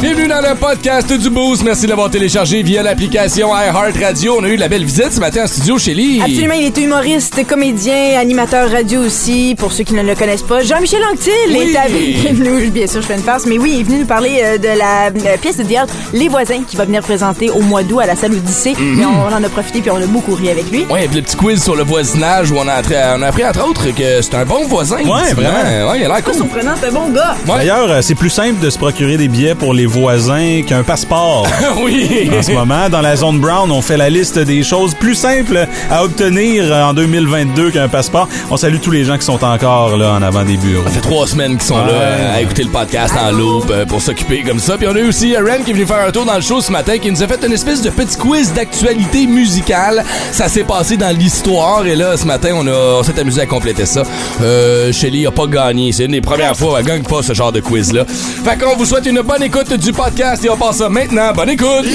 [0.00, 1.64] Bienvenue dans le podcast du Boost.
[1.64, 4.36] Merci de l'avoir téléchargé via l'application iHeartRadio.
[4.38, 6.20] On a eu la belle visite ce matin en studio chez Lee.
[6.22, 10.62] Absolument, il est humoriste, comédien, animateur radio aussi, pour ceux qui ne le connaissent pas.
[10.62, 11.72] Jean-Michel Anctil Oui.
[11.74, 12.70] est avec nous.
[12.70, 14.68] Bien sûr, je fais une farce, mais oui, il est venu nous parler euh, de
[14.78, 18.06] la euh, pièce de théâtre Les Voisins qui va venir présenter au mois d'août à
[18.06, 18.70] la salle Odyssée.
[18.78, 20.84] Et on en a profité puis on a beaucoup ri avec lui.
[20.88, 23.68] Puis le petit quiz sur le voisinage où on a, appris- on a appris entre
[23.68, 24.98] autres que c'est un bon voisin.
[24.98, 25.90] Ouais, vraiment.
[25.90, 26.34] Ouais, il a l'air cool.
[26.34, 27.34] surprenant, c'est un bon gars.
[27.48, 27.56] Ouais.
[27.58, 31.46] D'ailleurs, euh, c'est plus simple de se procurer des billets pour les voisins qu'un passeport.
[31.82, 32.30] oui.
[32.36, 35.66] En ce moment, dans la zone Brown, on fait la liste des choses plus simples
[35.90, 38.28] à obtenir euh, en 2022 qu'un passeport.
[38.50, 40.84] On salue tous les gens qui sont encore là en avant des bureaux.
[40.84, 43.86] Ça fait trois semaines qu'ils sont là euh, à écouter le podcast en loop euh,
[43.86, 44.76] pour s'occuper comme ça.
[44.76, 46.40] Puis on a eu aussi euh, Ren qui est venu faire un tour dans le
[46.42, 50.04] show ce matin qui nous a fait une espèce de petit quiz d'actualité musicale.
[50.32, 53.46] Ça s'est passé dans l'histoire et là ce matin on, a, on s'est amusé à
[53.46, 54.02] compléter ça.
[54.42, 55.92] Euh, Shelly a pas gagné.
[55.92, 58.04] C'est une des premières fois où elle gagne pas ce genre de quiz là.
[58.06, 61.32] Fait qu'on vous souhaite une bonne écoute du podcast et on passe ça maintenant.
[61.32, 61.86] Bonne écoute!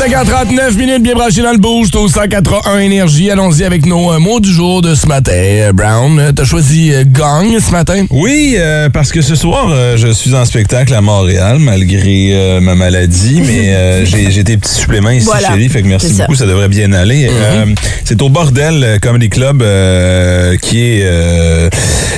[0.00, 3.30] 5h39 minutes, bien branché dans le boost au 181 Énergie.
[3.30, 5.32] Allons-y avec nos euh, mots du jour de ce matin.
[5.34, 8.04] Euh, Brown, euh, t'as choisi Gang ce matin?
[8.10, 12.60] Oui, euh, parce que ce soir, euh, je suis en spectacle à Montréal, malgré euh,
[12.60, 15.48] ma maladie, mais j'ai des petits suppléments ici Voilà.
[15.48, 16.24] chez lui, fait que merci ça.
[16.24, 16.44] beaucoup, ça.
[16.46, 17.28] devrait bien aller.
[17.32, 17.64] Euh,
[18.04, 21.70] C'est au Bordel Comedy Club, euh, qui est euh,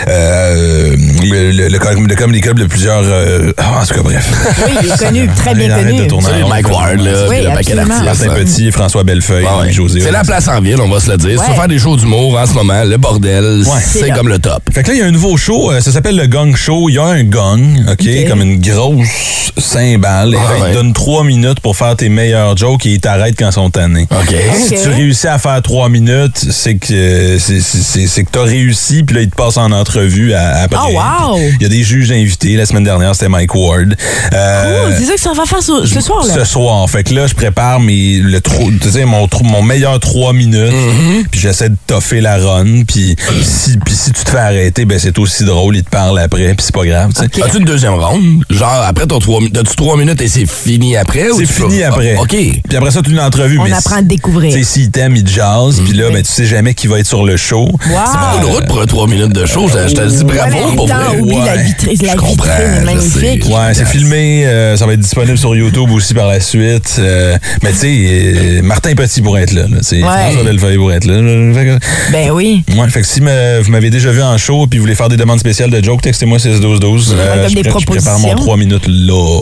[0.09, 3.05] euh, le, le- le com- le Comedy Club de plusieurs...
[3.05, 4.29] en tout cas, bref.
[4.67, 6.01] Oui, il est connu, très bien connu.
[6.03, 6.29] de tourner.
[6.49, 7.37] Mike Ward, là, Oui,
[7.85, 8.29] Martin.
[8.35, 9.73] Petit, François Bellefeuille, Ouais, ouais.
[9.73, 10.01] José.
[10.01, 11.39] C'est la place en ville, on va se le dire.
[11.39, 11.57] Si tu Ouais.
[11.57, 14.63] faire des shows d'humour en ce moment, le bordel, C'est comme le top.
[14.73, 16.89] Fait que là, il y a un nouveau show, euh, ça s'appelle le Gong Show.
[16.89, 20.35] Il y a un gong, OK, comme une grosse cymbale.
[20.39, 20.73] Ah, il ouais.
[20.73, 24.07] donne trois minutes pour faire tes meilleurs jokes et il t'arrête quand ils sont tannés.
[24.11, 24.35] OK.
[24.57, 24.83] Si Ok.
[24.83, 29.23] tu réussis à faire trois minutes, c'est que euh, c'est- que t'as réussi, puis là,
[29.23, 30.79] il te passe en entrevue à- après.
[30.89, 31.39] Oh, wow!
[31.57, 32.57] Il y a des juges invités.
[32.57, 33.97] La semaine dernière, c'était Mike Ward.
[34.33, 36.35] Euh, Oh, c'est ça que ça va faire ce, ce soir, là.
[36.35, 36.89] ce soir.
[36.89, 40.73] Fait que là, je prépare mes, le tro- tu sais, mon, mon meilleur trois minutes.
[40.73, 41.29] Mm-hmm.
[41.31, 42.85] Puis j'essaie de toffer la run.
[42.87, 45.77] Puis si, puis si tu te fais arrêter, ben c'est aussi drôle.
[45.77, 46.55] Il te parle après.
[46.55, 47.13] Puis c'est pas grave.
[47.15, 47.43] tu sais.
[47.43, 48.45] As-tu une deuxième ronde?
[48.51, 51.31] Genre, après ton trois minutes, as-tu trois minutes et c'est fini après?
[51.31, 52.17] ou C'est fini peux- après.
[52.17, 52.29] OK.
[52.29, 53.59] Puis après ça, tu une entrevue.
[53.59, 54.53] On mais apprend si- à te découvrir.
[54.53, 55.81] Tu sais, s'il t'aime, il te jase.
[55.85, 57.65] Puis là, ben, tu sais jamais qui va être sur le show.
[57.67, 57.79] Wow!
[57.91, 59.69] Pas de route pour un trois minutes de show.
[59.69, 61.19] Je je te dis bravo Ouais, pour vrai.
[61.19, 61.63] oublie la Ouais.
[61.65, 63.45] vitrine, la Je comprends, vitrine est je magnifique.
[63.47, 66.97] Ouais, c'est filmé, euh, ça va être disponible sur YouTube aussi par la suite.
[66.99, 69.63] euh, mais tu sais, euh, Martin Petit pourrait être là.
[69.63, 71.79] là tu sais, François Bellefeuille être là.
[72.13, 72.63] Ben oui.
[72.77, 75.09] Ouais, fait que si me- vous m'avez déjà vu en show puis vous voulez faire
[75.09, 77.15] des demandes spéciales de jokes, textez-moi 61212.
[77.43, 78.35] comme je, des je prépare mon propositions.
[78.37, 79.41] 3 minutes là.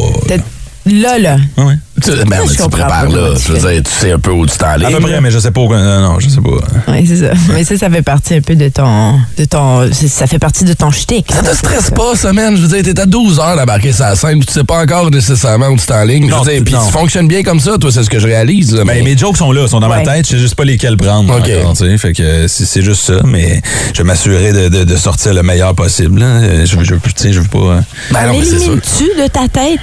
[0.86, 1.36] Là, là.
[1.58, 1.74] Ouais.
[2.02, 3.30] Tu, ben, je tu comprends prépares là.
[3.36, 4.86] tu Je veux dire, tu sais un peu où tu t'enlignes.
[4.86, 5.62] À peu près, mais je sais pas.
[5.62, 6.92] euh, non, je sais pas.
[6.92, 7.32] Oui, c'est ça.
[7.52, 9.19] Mais ça, ça fait partie un peu de ton.
[9.36, 11.32] De ton ça fait partie de ton shtick.
[11.32, 12.56] Ça te stresse pas, ça, man?
[12.56, 14.80] Je veux dire, t'es à 12 heures d'embarquer sur la scène, puis tu sais pas
[14.82, 16.26] encore nécessairement où tu t'enlignes.
[16.26, 18.26] Je Non, veux dire, puis tu fonctionnes bien comme ça, toi, c'est ce que je
[18.26, 18.72] réalise.
[18.74, 20.04] là, Ben, mais- mes jokes sont là, sont dans Ouais.
[20.04, 20.26] ma tête.
[20.26, 21.34] Je sais juste pas lesquels prendre.
[21.34, 21.50] Ok.
[21.60, 21.98] encore, tu sais.
[21.98, 23.14] fait que c'est juste ça.
[23.24, 23.60] Mais
[23.92, 26.20] je vais m'assurer de, de- de sortir le meilleur possible.
[26.20, 26.64] là.
[26.64, 27.58] Je, je, tu sais, je veux pas.
[27.58, 27.80] euh,
[28.12, 28.47] Ben non, mais.
[28.47, 29.80] Élimines-tu de ta tête?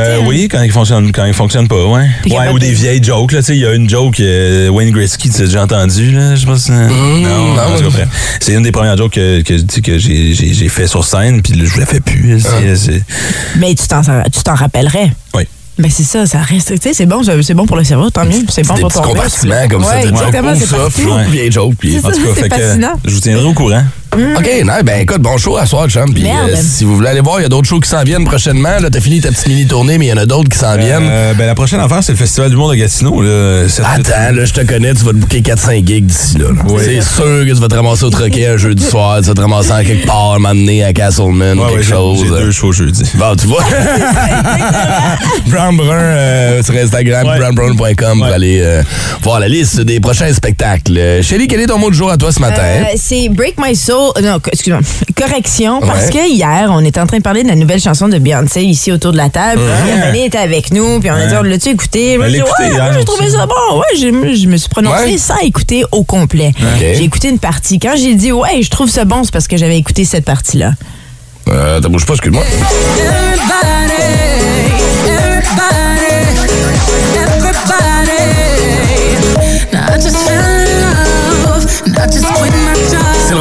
[0.00, 2.08] Euh, oui, quand il fonctionne, quand il fonctionne pas, ouais.
[2.30, 4.68] Ouais, ou des de- vieilles jokes, là, tu sais, il y a une joke, euh,
[4.68, 6.68] Wayne Gretzky, tu as déjà entendu, là, je pense.
[6.70, 8.08] euh, non, non, bref.
[8.40, 11.78] C'est une des premières jokes que, que, que j'ai, fait sur scène, puis là, je
[11.80, 12.40] la fais plus.
[12.40, 13.02] c'est- c'est-
[13.58, 15.12] Mais tu t'en, tu t'en rappellerais.
[15.34, 15.42] Oui.
[15.78, 16.74] Ben c'est ça, ça reste.
[16.74, 18.42] Tu sais, c'est bon, c'est bon pour le cerveau, tant mieux.
[18.50, 19.68] C'est bon pour ton compartiments muscle.
[19.70, 19.90] comme ça.
[19.96, 22.54] Ouais, des jokes, exactement, c'est ça, flou, vieille joke, En tout ça, cas, fait que,
[22.56, 22.92] fascinant.
[23.04, 23.82] je vous tiendrai au courant.
[24.12, 26.12] OK, non, ben écoute, bon show à soir, chum.
[26.12, 26.50] Puis Merde.
[26.50, 28.78] euh, si vous voulez aller voir, il y a d'autres shows qui s'en viennent prochainement.
[28.80, 31.06] Là, t'as fini ta petite mini-tournée, mais il y en a d'autres qui s'en viennent.
[31.08, 33.66] Euh, ben, la prochaine affaire, c'est le Festival du monde de Gatineau, là.
[33.84, 36.46] Attends, là, je te connais, tu vas te booker 4-5 gigs d'ici là.
[36.48, 36.60] là.
[36.68, 36.82] Oui.
[36.84, 39.40] C'est sûr que tu vas te ramasser au troquet un jeudi soir, tu vas te
[39.40, 42.18] ramasser en quelque part, m'amener à Castleman, Ouais, quelque ouais, chose.
[42.24, 43.04] J'ai deux shows jeudi.
[43.14, 43.62] Bon, tu vois.
[45.46, 47.38] Brown Brun euh, sur Instagram, Ouais.
[47.38, 48.82] brownbrun.com pour aller euh,
[49.22, 50.96] voir la liste des prochains spectacles.
[50.98, 52.62] Euh, Shelly, quel est ton mot de jour à toi ce matin?
[52.62, 54.80] Euh, c'est Break My Soul Non, excuse-moi,
[55.16, 56.12] correction, parce Ouais.
[56.12, 58.90] que hier, on était en train de parler de la nouvelle chanson de Beyoncé ici
[58.92, 59.60] autour de la table.
[59.84, 62.16] Puis Mélanie était avec nous, puis on a dit, on l'a-tu écouté?
[62.16, 63.78] Moi, Elle j'ai ouais, trouvé ça bon.
[63.78, 65.18] Ouais, j'ai- je me suis prononcée Ouais.
[65.18, 66.52] sans écouter au complet.
[66.78, 67.78] J'ai écouté une partie.
[67.78, 70.72] Quand j'ai dit, ouais, je trouve ça bon, c'est parce que j'avais écouté cette partie-là.
[71.48, 72.42] Euh, t'as bouge pas, excuse-moi.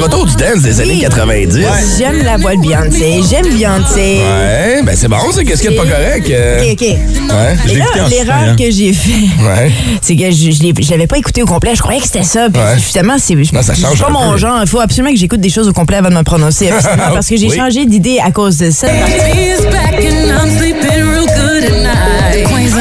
[0.10, 1.00] Retour du dance des années Oui.
[1.02, 1.66] 90.
[1.98, 3.22] J'aime la voix de Beyoncé.
[3.30, 4.22] J'aime Beyoncé.
[4.24, 6.28] Ouais, ben c'est bon, c'est qu'est-ce qu'il y a de pas correct.
[6.30, 6.64] euh?
[6.64, 6.82] OK, OK.
[6.82, 7.58] Ouais.
[7.72, 9.72] Et là, l'erreur soufflant, que j'ai fait, Ouais.
[10.02, 11.72] c'est que je, je, l'ai- je l'avais pas écouté au complet.
[11.76, 12.48] Je croyais que c'était ça.
[12.52, 12.78] Puis Ouais.
[12.80, 14.38] finalement, c'est Non, ça change c'est pas un mon peu.
[14.38, 14.60] genre.
[14.62, 16.70] Il faut absolument que j'écoute des choses au complet avant de me prononcer
[17.14, 17.56] parce que j'ai Oui.
[17.58, 18.88] changé d'idée à cause de ça.
[18.88, 22.19] He's back and I'm sleeping real good at night.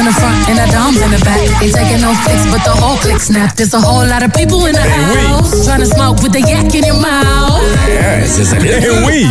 [0.09, 1.37] The front and the doms in the back.
[1.59, 3.55] They taking no flicks, but the whole click snap.
[3.55, 5.65] There's a whole lot of people in the house.
[5.65, 7.61] Trying to smoke with the yak in your mouth.
[7.85, 8.55] Ouais, c'est ça.
[8.55, 9.27] Ben oui!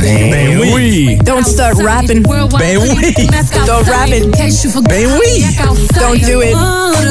[0.00, 1.18] Ben oui.
[1.22, 2.22] Don't start rapping.
[2.22, 3.28] Ben oui.
[3.66, 4.30] Don't rap it.
[4.88, 5.44] Ben oui.
[6.00, 6.56] Don't do it.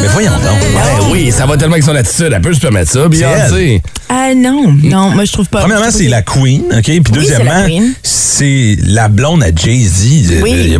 [0.01, 0.59] Mais voyons donc.
[0.73, 2.31] Ben oui, ça va tellement avec son attitude.
[2.33, 3.83] Elle peut se permettre ça, Beyoncé.
[4.09, 5.59] Ah non, non, moi je trouve pas.
[5.61, 6.83] Premièrement, c'est la Queen, OK?
[6.83, 7.65] Puis deuxièmement,
[8.01, 10.41] c'est la blonde à Jay-Z.
[10.41, 10.75] Oui.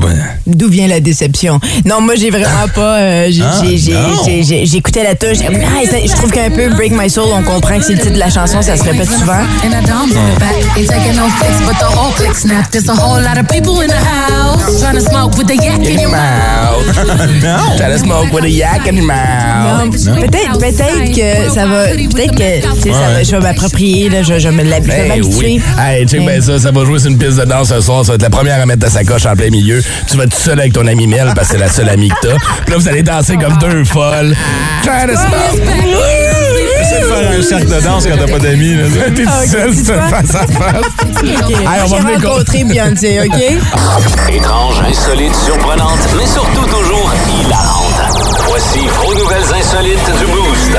[0.48, 1.60] D'où vient la déception?
[1.86, 2.98] Non, moi, j'ai vraiment pas.
[2.98, 4.24] euh, j'ai- Ah, j'ai- j'ai- non.
[4.26, 5.38] j'ai- j'ai- J'écoutais la touche.
[5.40, 8.00] j'ai- Ah, ça- je trouve qu'un peu Break My Soul, on comprend que c'est le
[8.00, 9.34] titre de la chanson, ça se répète souvent.
[9.64, 10.56] And the doms in the back.
[10.76, 12.70] They taking no flicks, but the whole click snap.
[12.72, 14.80] There's a whole lot of people in the house.
[14.82, 16.86] Trying to smoke with the yak in your mouth.
[17.44, 17.78] Mouth.
[17.78, 19.16] Try to smoke with a yak in your mouth.
[20.06, 21.88] Non, Peut-être peut-être que ça va.
[21.88, 24.84] Peut-être que tu sais, ça va- je vais m'approprier, là, je, je vais me l'hab-
[24.84, 25.46] je vais Ben m'habituer.
[25.48, 25.62] oui.
[25.80, 28.04] Hey, check ben ça, ça va jouer sur une piste de danse ce soir.
[28.06, 29.84] Ça va être la première à mettre ta sacoche en plein milieu.
[30.10, 32.05] Tu vas être tout seul avec ton ami Mel parce que c'est la seule amie
[32.10, 32.36] que t'as.
[32.38, 34.36] Puis là, vous allez danser comme deux folles.
[34.84, 35.62] Try to smoke.
[36.82, 38.76] Essaie de faire un cercle de danse quand t'as pas d'amis.
[38.76, 38.84] là.
[39.16, 40.86] T'es tout seul, c'est face à face.
[41.24, 44.34] Hey, on va J'ai venir rencontré Beyoncé, OK?
[44.36, 48.02] Étrange, insolite, surprenante, mais surtout toujours hilarante.
[48.48, 50.78] Voici vos nouvelles insolites du Boost.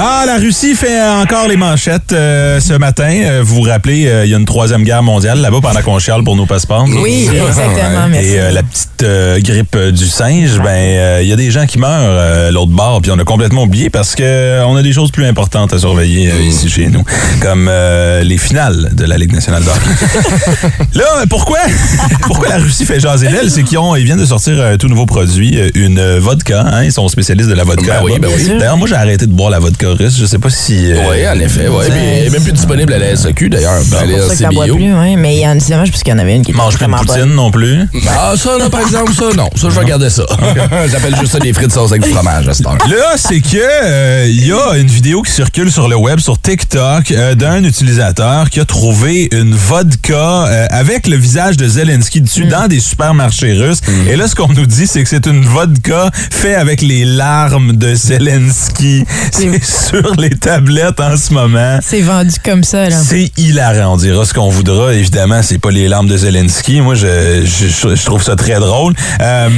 [0.00, 3.10] Ah, la Russie fait encore les manchettes euh, ce matin.
[3.10, 5.98] Euh, vous vous rappelez, euh, il y a une troisième guerre mondiale là-bas pendant qu'on
[5.98, 6.86] chiale pour nos passeports.
[7.02, 8.28] Oui, exactement, merci.
[8.28, 11.50] Et euh, la petite euh, grippe euh, du singe, ben euh, il y a des
[11.50, 14.76] gens qui meurent euh, l'autre bord, puis on a complètement oublié parce que euh, on
[14.76, 17.02] a des choses plus importantes à surveiller euh, ici chez nous,
[17.40, 20.76] comme euh, les finales de la Ligue nationale de hockey.
[20.94, 21.58] Là, pourquoi?
[22.22, 25.06] Pourquoi la Russie fait jaser d'elle, c'est qu'ils ils viennent de sortir un tout nouveau
[25.06, 26.64] produit, euh, une euh, vodka.
[26.70, 28.00] Hein, ils sont spécialistes de la vodka.
[28.00, 28.58] Ben oui, ben oui.
[28.58, 30.92] D'ailleurs, moi j'ai arrêté de boire la vodka Je sais pas si.
[30.92, 31.68] euh, Oui, en effet.
[31.68, 31.86] Ouais.
[31.90, 33.80] Elle est même plus disponible à la SAQ, d'ailleurs.
[33.82, 35.16] C'est Elle est pour ça que t'en bois plus, oui.
[35.16, 36.76] Mais il y en- c'est dommage parce qu'il y en avait une qui était mange
[36.76, 37.34] plus de poutine bonne.
[37.34, 37.78] non plus.
[38.08, 39.48] Ah, ça, là, par exemple, ça, non.
[39.54, 40.24] Ça, je vais garder ça.
[40.90, 42.76] J'appelle juste ça des frites sauce avec du fromage à cette heure.
[42.88, 46.40] Là, c'est que euh, il y a une vidéo qui circule sur le web, sur
[46.40, 50.14] TikTok, euh, d'un utilisateur qui a trouvé une vodka
[50.46, 52.48] euh, avec le visage de Zelensky dessus Mm.
[52.48, 53.80] dans des supermarchés russes.
[54.08, 57.72] Et là, ce qu'on nous dit, c'est que c'est une vodka faite avec les larmes
[57.76, 59.04] de Zelensky.
[59.32, 59.46] C'est
[59.78, 61.78] sur les tablettes en ce moment.
[61.82, 62.96] C'est vendu comme ça, là.
[62.96, 64.92] C'est hilarant, on dira ce qu'on voudra.
[64.94, 66.80] Évidemment, c'est pas les larmes de Zelensky.
[66.80, 68.94] Moi, je, je, je trouve ça très drôle.
[69.20, 69.48] Euh,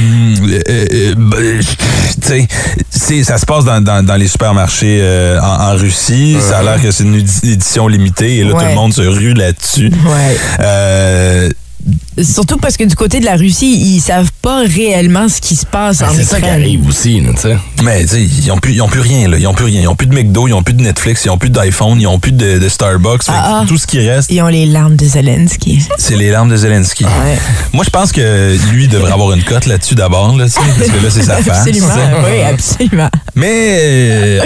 [0.41, 2.47] euh, euh, ben, tu sais,
[2.89, 6.37] c'est- ça se passe dans, dans, dans les supermarchés euh, en, en Russie.
[6.39, 9.01] Ça a l'air que c'est une édi- édition limitée et là, tout le monde se
[9.01, 9.91] rue là-dessus.
[10.05, 11.49] Ouais.
[12.21, 15.65] Surtout parce que du côté de la Russie, ils savent pas réellement ce qui se
[15.65, 16.61] passe en Ben, C'est ça qui Ukraine.
[16.61, 17.57] arrive aussi, tu sais.
[17.83, 19.37] mais tu sais, ils ont plus, ils ont plus rien là.
[19.37, 19.81] Ils ont plus rien.
[19.81, 22.07] Ils ont plus de McDo, ils ont plus de Netflix, ils ont plus d'iPhone, ils
[22.07, 23.21] ont plus de, de Starbucks.
[23.27, 23.65] Ah, ah.
[23.67, 25.79] Tout ce qui reste, Ils ont les larmes de Zelensky.
[25.97, 27.05] c'est les larmes de Zelensky.
[27.05, 27.37] Ouais.
[27.73, 31.09] Moi, je pense que lui devrait avoir une cote là-dessus d'abord, là, parce que là,
[31.09, 31.59] c'est sa face.
[31.65, 31.87] Absolument,
[32.25, 33.09] oui, absolument.
[33.35, 34.39] Mais euh,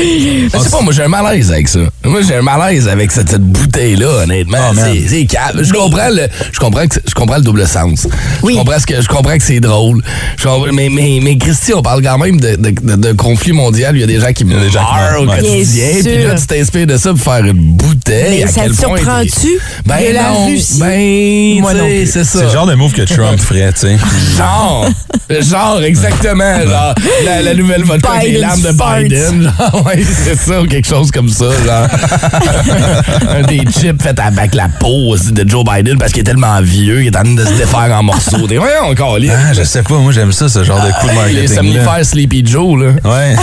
[0.53, 1.79] Je sais pas, moi j'ai un malaise avec ça.
[2.03, 4.57] Moi j'ai un malaise avec cette, cette bouteille-là, honnêtement.
[4.69, 4.85] Oh, man.
[4.93, 5.63] c'est c'est calme.
[5.63, 8.07] Je comprends le, je comprends que, je comprends le double sens.
[8.43, 8.53] Oui.
[8.53, 10.01] Je comprends, ce que, je comprends que c'est drôle.
[10.37, 13.51] Je comprends- mais, mais, mais Christy, on parle quand même de, de, de- de conflit
[13.51, 13.95] mondial.
[13.95, 15.35] Il y a des gens qui des meurent au ouais.
[15.37, 15.87] quotidien.
[15.93, 18.37] Bien Puis là, tu t'inspires de ça pour faire une bouteille.
[18.39, 20.79] Mais à ça quel te surprend-tu ben de la non, Russie?
[20.79, 22.39] Ben, Moi non c'est ça.
[22.39, 23.97] c'est le genre de move que Trump ferait, tu sais.
[24.37, 24.87] Genre,
[25.41, 26.59] genre, exactement.
[26.61, 28.99] Genre, la, la nouvelle vodka avec les Biden's larmes de farts.
[29.01, 29.43] Biden.
[29.43, 31.45] Genre, ouais, c'est ça, ou quelque chose comme ça.
[31.65, 31.87] Genre,
[33.29, 36.61] un des chips faits avec la peau aussi de Joe Biden parce qu'il est tellement
[36.61, 38.47] vieux, il est de se défaire en morceaux.
[38.47, 41.07] T'es, voyons, encore, les, Ah, je sais pas, moi j'aime ça, ce genre de coup
[41.07, 41.55] de les marketing.
[41.55, 42.91] somnifères Sleepy Joe, là.
[43.09, 43.35] Ouais.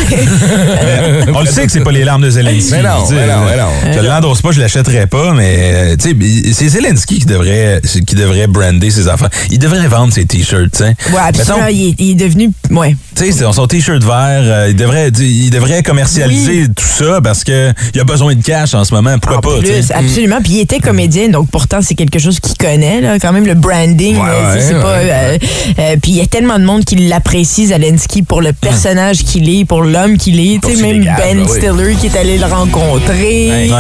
[1.35, 2.71] On le sait que c'est pas les larmes de Zelensky.
[2.73, 3.93] Mais non, mais non, mais non.
[3.95, 8.15] Je l'endosse pas, je l'achèterais pas, mais euh, tu sais, c'est Zelensky qui devrait, qui
[8.15, 9.31] devrait brander ses affaires.
[9.51, 10.97] Il devrait vendre ses t-shirts, tu sais.
[11.13, 11.67] Ouais, absolument.
[11.67, 12.51] Mettons- Il, est, il est devenu.
[12.71, 12.97] Ouais.
[13.15, 17.45] Tu sais, son- son t-shirt vert, euh, il devrait, il devrait commercialiser tout ça parce
[17.45, 19.19] que il a besoin de cash en ce moment.
[19.19, 19.59] Pourquoi En pas?
[19.61, 20.39] plus, absolument.
[20.43, 23.55] Puis il était comédien, donc pourtant c'est quelque chose qu'il connaît, là, quand même le
[23.55, 24.17] branding.
[24.17, 25.11] Ouais, euh, ouais, c'est pas, ouais.
[25.11, 25.39] euh,
[25.79, 29.49] euh, puis il y a tellement de monde qui l'apprécie, Zelensky, pour le personnage qu'il
[29.51, 30.59] est, pour l'homme qu'il est.
[30.65, 31.49] Tu sais, même Ben oui.
[31.49, 33.71] Stiller qui est allé le rencontrer.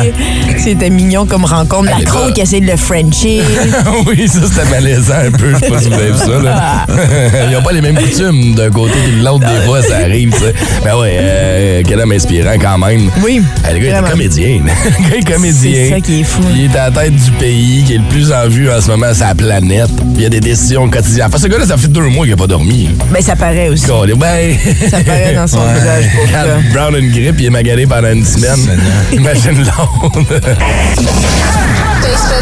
[0.59, 1.89] C'était mignon comme rencontre.
[1.89, 2.33] Hey, Macron les gars.
[2.35, 3.41] qui essaie de le frencher.
[4.07, 5.53] oui, ça c'était malaisant un peu.
[5.55, 6.39] Je sais pas si vous avez vu ça.
[6.39, 6.87] Là.
[7.51, 9.47] Ils ont pas les mêmes coutumes d'un côté de l'autre.
[9.47, 10.31] Des fois, ça arrive.
[10.33, 10.55] tu sais.
[10.85, 13.11] Ben ouais, euh, quel homme inspirant quand même.
[13.23, 14.07] Oui, Ah, le gars vraiment.
[14.09, 14.61] est comédien.
[14.85, 15.73] le gars est comédien.
[15.75, 16.41] C'est ça qui est fou.
[16.55, 18.89] Il est à la tête du pays qui est le plus en vue en ce
[18.89, 19.91] moment sur la planète.
[20.17, 21.27] Il y a des décisions quotidiennes.
[21.29, 22.91] Enfin, ce gars-là, ça fait deux mois qu'il a pas dormi.
[23.13, 23.87] Ben, ça paraît aussi.
[24.17, 24.57] Ben...
[24.91, 26.73] Ça paraît dans son visage pour Quand ça.
[26.73, 28.79] Brown a une grippe, il est magané pendant une semaine.
[29.13, 30.23] Imagine l'autre.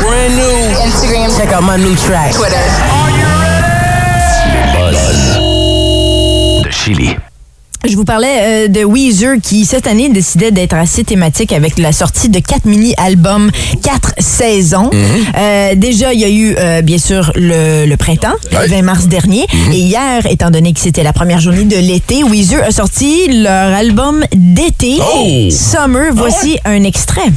[0.01, 0.87] Brand new.
[0.87, 1.31] Instagram.
[1.37, 2.33] Check out my new track.
[2.33, 3.10] Twitter.
[8.01, 12.31] Vous parlais euh, de Weezer qui, cette année, décidait d'être assez thématique avec la sortie
[12.31, 13.51] de quatre mini-albums,
[13.83, 14.89] quatre saisons.
[15.37, 19.07] Euh, déjà, il y a eu, euh, bien sûr, le, le printemps, le 20 mars
[19.07, 19.45] dernier.
[19.71, 23.75] Et hier, étant donné que c'était la première journée de l'été, Weezer a sorti leur
[23.75, 25.51] album d'été, Oh!
[25.51, 26.11] Summer.
[26.15, 27.31] Voici un extrait.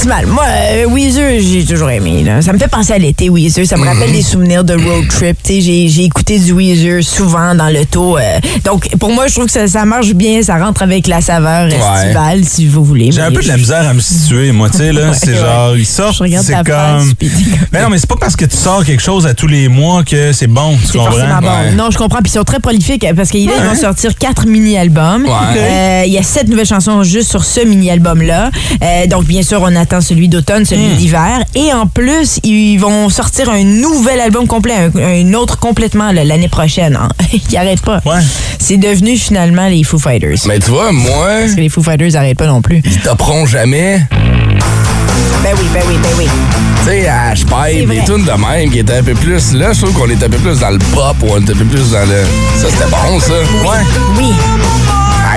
[0.00, 0.26] Si mal.
[0.26, 2.22] Moi, euh, Weezer, j'ai toujours aimé.
[2.24, 2.40] là.
[2.42, 3.66] Ça me fait penser à l'été, Weezer.
[3.66, 5.36] Ça me rappelle des souvenirs de road trip.
[5.42, 8.16] Tu sais, J'ai écouté du Weezer souvent dans l'auto.
[8.16, 8.38] euh.
[8.64, 10.42] donc, pour moi, je trouve que ça, ça marche bien.
[10.42, 13.10] Ça rentre avec la saveur estivale, si vous voulez.
[13.12, 15.10] J'ai un peu de la misère à me situer, moi, tu sais, là.
[15.10, 15.36] Ouais, c'est ouais.
[15.38, 17.12] genre, ils sortent, Je regarde c'est comme.
[17.72, 20.02] Mais non, mais c'est pas parce que tu sors quelque chose à tous les mois
[20.02, 21.40] que c'est bon, tu comprends?
[21.42, 21.76] bon.
[21.76, 22.18] Non, je comprends.
[22.22, 25.26] Puis ils sont très prolifiques euh, parce qu'ils ils vont sortir quatre mini-albums.
[25.26, 28.50] Euh, Il y a sept nouvelles chansons juste sur ce mini-album-là.
[29.08, 30.96] Donc, bien sûr, on attend celui d'automne, celui Hmm.
[30.96, 31.44] d'hiver.
[31.56, 36.48] Et en plus, ils vont sortir un nouvel album complet, un, un autre complètement l'année
[36.48, 36.96] prochaine.
[36.96, 37.08] hein.
[37.32, 38.00] Ils n'arrêtent pas.
[38.06, 38.20] Ouais.
[38.58, 40.38] C'est devenu finalement les Foo Fighters.
[40.46, 42.80] Mais tu vois, moi, Parce que les Foo Fighters n'arrêtent pas non plus.
[42.84, 44.00] ils taperont jamais.
[45.42, 46.26] Ben oui, ben oui, ben oui.
[46.84, 47.84] Tu sais, à vrai.
[47.86, 49.52] des tunes de même qui étaient un peu plus.
[49.54, 51.54] Là, je trouve qu'on est un peu plus dans le pop ou on est un
[51.56, 52.24] peu plus dans le.
[52.60, 53.32] Ça, c'était bon, ça.
[53.32, 53.84] Ouais.
[54.18, 54.32] Oui.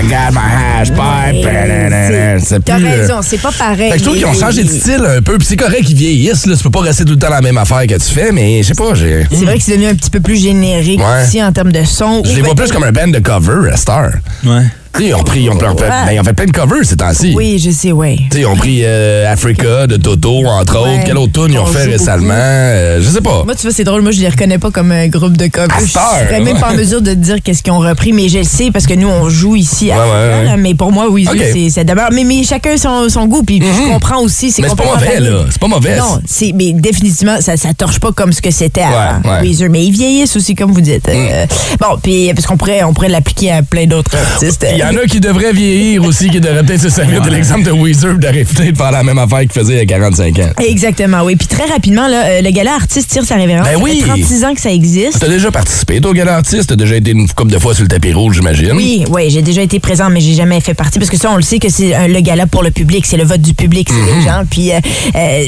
[0.03, 1.43] I got my hash pipe.
[1.45, 2.85] C'est- C'est T'as plus.
[2.85, 3.89] euh, raison, c'est pas pareil.
[3.91, 5.37] Fait que je trouve qu'ils ont changé de style un peu.
[5.37, 6.45] Puis c'est correct qu'ils vieillissent.
[6.45, 6.55] Là.
[6.57, 8.67] Tu peux pas rester tout le temps la même affaire que tu fais, mais je
[8.69, 8.93] sais pas.
[8.95, 11.23] j'ai- C'est vrai que c'est devenu un petit peu plus générique Ouais.
[11.25, 12.21] aussi en termes de son.
[12.25, 14.09] Je les vois plus comme un band de cover à Star.
[14.45, 14.63] Ouais.
[14.95, 16.83] Tu sais, Ils ont pris, ils ont, pris- ben, ils ont fait plein de covers
[16.85, 17.33] ces temps-ci.
[17.35, 18.17] Oui, je sais, oui.
[18.29, 20.95] Tu sais, Ils ont pris euh, Africa de Toto, entre Ouais.
[20.97, 21.03] autres.
[21.05, 22.33] Quel autre tune ils ont On fait récemment?
[22.33, 23.43] Euh, je sais pas.
[23.43, 24.03] Moi, tu vois, c'est drôle.
[24.03, 25.67] Moi, je les reconnais pas comme un groupe de cover.
[25.73, 28.29] À Je serais même pas en mesure de te dire qu'est-ce qu'ils ont repris, mais
[28.29, 30.43] je le sais parce que nous, on joue ici à Ouais, ouais.
[30.45, 31.27] là, Mais pour moi, oui,
[31.71, 32.09] c'est d'abord.
[32.11, 34.51] Mais, mais chacun son, son goût, puis je comprends aussi.
[34.51, 35.45] C'est Mais c'est pas mauvais, là.
[35.49, 35.97] C'est pas mauvais.
[35.97, 39.21] Non, c'est, mais définitivement, ça, ça torche pas comme ce que c'était avant.
[39.25, 39.41] Ouais, ouais.
[39.41, 39.69] Weezer.
[39.71, 41.09] Mais ils vieillissent aussi, comme vous dites.
[41.09, 41.45] Euh,
[41.79, 44.63] bon, puis parce qu'on pourrait, on pourrait l'appliquer à plein d'autres artistes.
[44.91, 47.63] Il y en a qui devraient vieillir aussi, qui devraient peut-être se servir de l'exemple
[47.63, 50.49] de Weezer d'arrêter de faire la même affaire qu'il faisait il y a 45 ans.
[50.67, 51.35] Exactement, oui.
[51.35, 53.65] Puis très rapidement, là, euh, le gala artiste tire sa révérence.
[53.67, 53.99] Ben oui.
[54.01, 55.19] Ça fait 36 ans que ça existe.
[55.19, 56.67] T'as déjà participé, toi, au gala artiste?
[56.69, 58.73] T'as déjà été une couple de fois sur le tapis rouge, j'imagine?
[58.73, 61.37] Oui, oui, j'ai déjà été présent, mais j'ai jamais fait partie parce que ça, on
[61.37, 63.87] le sait que c'est euh, le gala pour le public, c'est le vote du public,
[63.89, 64.17] c'est Mhm.
[64.19, 64.43] les gens.
[64.49, 64.79] Puis, euh,
[65.15, 65.43] euh,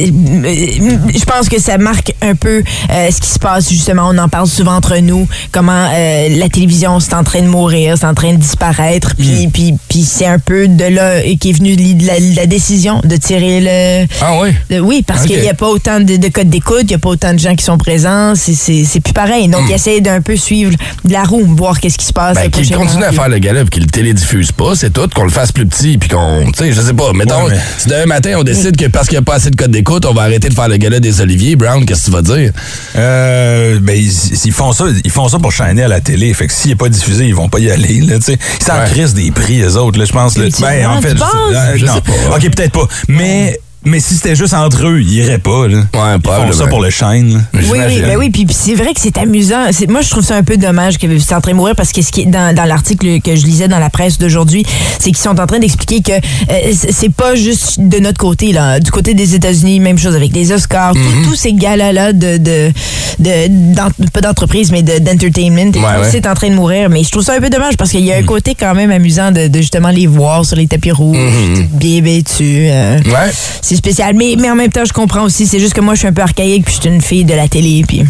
[1.13, 4.10] je pense que ça marque un peu euh, ce qui se passe justement.
[4.12, 7.96] On en parle souvent entre nous, comment euh, la télévision c'est en train de mourir,
[7.98, 9.13] c'est en train de disparaître.
[9.25, 13.15] Puis, puis, puis c'est un peu de là qui est venue la, la décision de
[13.17, 14.08] tirer le.
[14.22, 14.50] Ah oui?
[14.82, 17.10] oui, parce qu'il n'y a pas autant de, de codes d'écoute, il n'y a pas
[17.10, 19.48] autant de gens qui sont présents, c'est- c'est c'est plus pareil.
[19.48, 19.51] Hmm.
[19.51, 20.72] Donc, ils essayent d'un peu suivre
[21.03, 22.36] de la roue, voir qu'est-ce qui se passe.
[22.36, 22.86] Ben, qu'il prochainement.
[22.86, 25.51] continue à faire le gala puis qu'il le télédiffuse pas, c'est tout, qu'on le fasse
[25.51, 28.34] plus petit puis qu'on, tu sais, je sais pas, mettons, Ouais, mais- si demain matin
[28.38, 30.50] on décide que parce qu'il n'y a pas assez de code d'écoute, on va arrêter
[30.50, 32.51] de faire le gala des Oliviers, Brown, qu'est-ce que tu vas dire?
[32.96, 34.12] Euh, ben, ils,
[34.46, 36.34] ils font ça, ils font ça pour chaîner à la télé.
[36.34, 38.38] Fait que s'il n'est pas diffusé, ils vont pas y aller, là, tu sais.
[38.60, 38.86] Ils s'en Ouais.
[39.15, 40.36] Des prix, eux autres, là, je pense.
[40.36, 41.24] Ben, en fait, je-
[41.55, 41.93] euh, Je non.
[41.95, 42.36] sais pas.
[42.36, 42.88] OK, peut-être pas.
[43.07, 45.68] Mais, Mais si c'était juste entre eux, ils iraient pas.
[45.68, 45.77] Là.
[45.94, 47.34] Ouais, Ils font ça pour le shine.
[47.36, 47.39] là.
[47.54, 49.68] Oui, oui, ben oui, puis c'est vrai que c'est amusant.
[49.72, 51.92] C'est- Moi, je trouve ça un peu dommage que c'est en train de mourir parce
[51.92, 54.65] que ce qui est dans, dans l'article que je lisais dans la presse d'aujourd'hui,
[55.00, 58.80] c'est qu'ils sont en train d'expliquer que euh, c'est pas juste de notre côté, là.
[58.80, 61.24] Du côté des États-Unis, même chose avec les Oscars, Mm-hmm.
[61.25, 62.72] tous ces galas-là de, de,
[63.20, 66.89] de, d'en- pas d'entreprise, mais de- d'entertainment, et Ouais, c'est en train de mourir.
[66.89, 68.25] Mais je trouve ça un peu dommage parce qu'il y a un Mm.
[68.25, 71.68] côté quand même amusant de, de justement les voir sur les tapis rouges, Mm-hmm.
[71.74, 72.68] bien vêtus.
[72.70, 73.32] euh, Ouais.
[73.75, 74.13] C'est spécial.
[74.15, 75.46] Mais, mais en même temps, je comprends aussi.
[75.46, 77.34] C'est juste que moi, je suis un peu archaïque, puis je suis une fille de
[77.34, 78.03] la télé, puis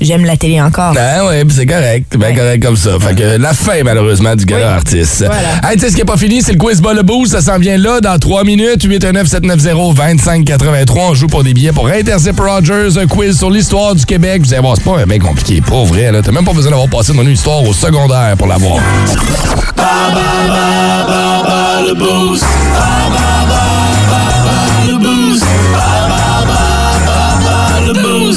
[0.00, 0.94] j'aime la télé encore.
[0.94, 2.14] Ben ouais, pis c'est correct.
[2.18, 2.34] Ouais.
[2.34, 2.90] correct comme ça.
[3.00, 4.72] Fait que la fin, malheureusement, du gala Oui.
[4.74, 5.24] artiste.
[5.24, 5.60] Voilà.
[5.70, 7.32] Hey, tu sais ce qui est pas fini, c'est le quiz bas le boost.
[7.32, 8.84] Ça s'en vient là dans 3 minutes.
[8.84, 10.98] 819-790-2583.
[11.10, 12.98] On joue pour des billets pour Interzip Rogers.
[13.00, 14.42] Un quiz sur l'histoire du Québec.
[14.44, 15.60] Vous allez voir, c'est pas bien compliqué.
[15.60, 16.20] Pas vrai, là.
[16.22, 18.80] T'as même pas besoin d'avoir passé mon histoire au secondaire pour l'avoir.
[25.32, 25.81] lose.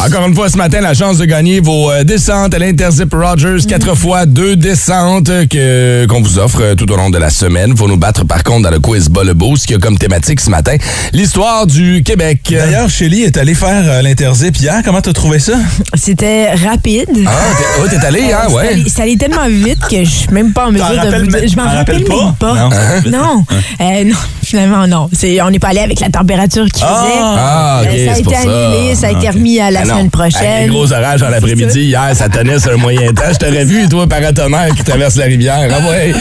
[0.06, 3.66] Encore une fois, ce matin, la chance de gagner vos euh, descentes à l'Interzip Rogers.
[3.68, 7.76] Quatre fois deux descentes que, qu'on vous offre euh, tout au long de la semaine.
[7.76, 10.42] Faut nous battre, par contre, dans le quiz Bas le Boost, qui a comme thématique
[10.42, 10.76] ce matin
[11.12, 12.40] l'histoire du Québec.
[12.52, 14.82] D'ailleurs, Shelly est allée faire euh, l'interzip hier.
[14.86, 15.54] Comment t'as trouvé ça?
[15.96, 17.10] C'était rapide.
[17.26, 18.52] Ah, t'es, oh, t'es allé, hein?
[18.52, 18.84] Ouais.
[18.88, 21.50] C'est allé tellement vite que je suis même pas en mesure de vous dire.
[21.50, 22.54] Je m'en rappelle rappelles même pas?
[22.54, 22.70] Non.
[23.10, 23.46] Non.
[23.82, 25.10] Euh, non, finalement, non.
[25.14, 27.02] C'est- on n'est pas allé avec la température qu'il Ah!
[27.06, 27.20] faisait.
[27.22, 28.42] Ah, Euh, ça a été ça.
[28.42, 29.34] annulé, ça a été Ok.
[29.36, 30.10] remis à la Ah non.
[30.10, 30.64] semaine Avec prochaine.
[30.64, 33.24] les gros orages en l'après-midi, hier, ça tenait sur un moyen temps.
[33.32, 35.68] Je t'aurais vu, toi, paratonnerre qui traverse la rivière.
[35.72, 36.14] Ah ouais.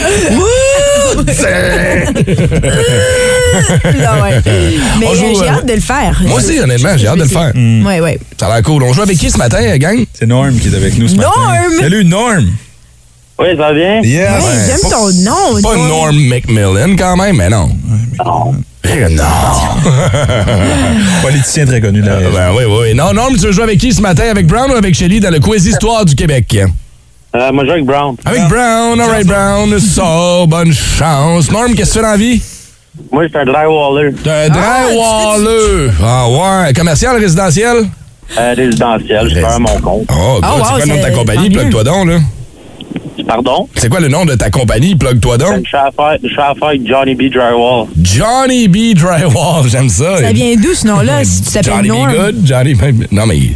[3.99, 4.41] Là, ouais.
[4.99, 6.21] Mais euh, j'ai euh, hâte de le faire.
[6.25, 7.51] Moi aussi, honnêtement, j'ai hâte de le faire.
[7.55, 8.17] Oui, oui.
[8.39, 8.83] Ça a l'air cool.
[8.83, 10.03] On joue avec qui ce matin, euh, gang?
[10.13, 11.29] C'est Norm qui est avec nous ce matin.
[11.37, 11.79] Norm!
[11.79, 12.45] Salut, Norm!
[13.37, 14.01] Oui, ça va bien?
[14.01, 14.29] Yes!
[14.29, 15.61] Ouais, J'aime ton nom.
[15.61, 15.87] Pas Norm.
[15.89, 17.69] Norm McMillan, quand même, mais non.
[18.85, 19.23] Eh, Non.
[21.21, 22.31] Politicien très connu la région.
[22.33, 22.93] ben oui, oui.
[22.95, 24.23] Non, Norm, tu veux jouer avec qui ce matin?
[24.31, 26.55] Avec Brown ou avec Shelly dans le quiz Histoire du Québec?
[27.35, 28.15] Euh, moi, je joue avec Brown.
[28.23, 29.79] Avec Brown, alright Brown.
[29.79, 31.51] Ça, bonne chance.
[31.51, 32.41] Norm, qu'est-ce que tu fais dans la vie?
[33.11, 34.13] Moi, je suis un drywaller.
[34.23, 35.91] T'es un drywaller.
[36.01, 36.73] Ah ouais.
[36.73, 37.77] Commercial, résidentiel?
[38.37, 39.27] Euh, résidentiel.
[39.29, 40.07] Je fais à mon compte.
[40.09, 40.59] Oh, Ah, good.
[40.61, 41.49] wow, c'est quoi le nom de ta compagnie?
[41.49, 42.17] Plug-toi donc, là.
[43.23, 43.67] Pardon?
[43.75, 44.95] C'est quoi le nom de ta compagnie?
[44.95, 45.65] Plug-toi donc.
[45.65, 45.77] Je
[46.27, 47.31] je avec Johnny B.
[47.33, 47.87] Drywall.
[48.01, 48.93] Johnny B.
[48.95, 50.17] Drywall, j'aime ça.
[50.19, 52.11] Ça vient d'où ce nom-là, si tu Johnny t'appelles Norm?
[52.11, 52.15] B.
[52.15, 52.35] Good?
[52.45, 53.05] Johnny B.
[53.11, 53.37] Non, mais...
[53.37, 53.55] Yes,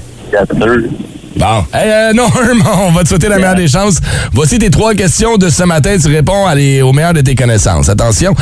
[0.57, 0.89] sir.
[1.35, 1.63] Bon.
[1.73, 3.99] Hey, euh, Norm, on va te souhaiter la meilleure des chances.
[4.33, 5.95] Voici tes trois questions de ce matin.
[6.01, 7.87] Tu réponds à les- au meilleur de tes connaissances.
[7.87, 8.33] Attention.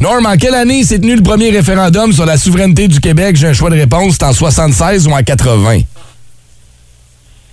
[0.00, 3.36] Norm, en quelle année s'est tenu le premier référendum sur la souveraineté du Québec?
[3.36, 4.14] J'ai un choix de réponse.
[4.18, 5.80] C'est en 76 ou en 80?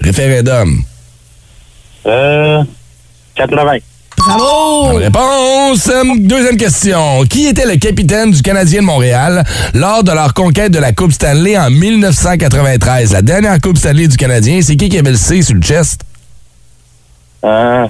[0.02, 0.84] Référendum.
[2.06, 2.64] Euh,
[3.36, 3.78] 80.
[4.18, 4.94] Bravo!
[4.94, 5.90] Bonne réponse.
[5.90, 7.24] Euh, Deuxième question.
[7.26, 9.44] Qui était le capitaine du Canadien de Montréal
[9.74, 13.12] lors de leur conquête de la Coupe Stanley en 1993?
[13.12, 16.02] La dernière Coupe Stanley du Canadien, c'est qui qui avait le C sur le chest?
[17.44, 17.88] Euh,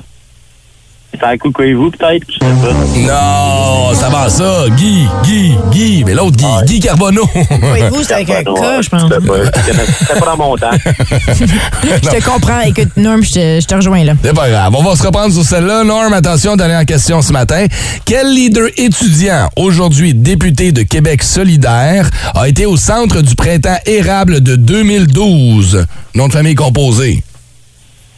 [1.13, 2.26] c'est un coup de vous peut-être?
[2.28, 2.73] Je sais pas.
[2.73, 4.65] Non, ça va ça.
[4.76, 6.04] Guy, Guy, Guy.
[6.06, 7.30] Mais l'autre Guy, Guy Carbonneau.
[7.36, 9.04] Oui, vous, c'est avec un K, je pense.
[9.04, 10.71] C'était pas, dans mon temps.
[10.93, 12.62] Je te comprends.
[12.62, 14.13] Écoute, Norm, je te, je te rejoins là.
[14.23, 14.73] C'est pas grave.
[14.76, 15.84] On va se reprendre sur celle-là.
[15.84, 17.65] Norm, attention, dernière question ce matin.
[18.06, 24.41] Quel leader étudiant, aujourd'hui député de Québec solidaire, a été au centre du printemps érable
[24.41, 25.86] de 2012?
[26.15, 27.23] Nom de famille composé.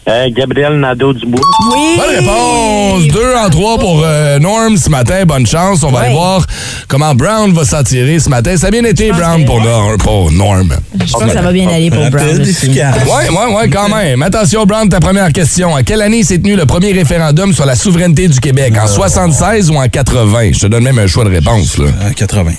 [0.07, 1.41] Euh, Gabriel Nadeau-Dubois.
[1.73, 1.97] Oui!
[1.97, 3.07] Bonne réponse!
[3.11, 5.25] Deux en trois pour euh, Norm ce matin.
[5.25, 5.81] Bonne chance.
[5.83, 6.45] On va aller voir
[6.87, 8.55] comment Brown va s'en tirer ce matin.
[8.55, 10.75] Ça a bien été, Brown, que- pour, Norm, pour Norm.
[11.03, 12.39] Je pense que ça va bien aller pour Brown.
[12.39, 14.21] Ouais, ouais, ouais, quand même.
[14.21, 15.75] Attention, Brown, ta première question.
[15.75, 18.73] À quelle année s'est tenu le premier référendum sur la souveraineté du Québec?
[18.79, 20.51] En 76 ou en 80?
[20.53, 21.85] Je te donne même un choix de réponse, là.
[21.85, 22.51] Euh, 80.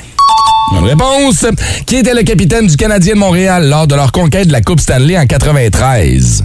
[0.72, 1.46] Bonne réponse.
[1.86, 4.80] Qui était le capitaine du Canadien de Montréal lors de leur conquête de la Coupe
[4.80, 6.44] Stanley en 93?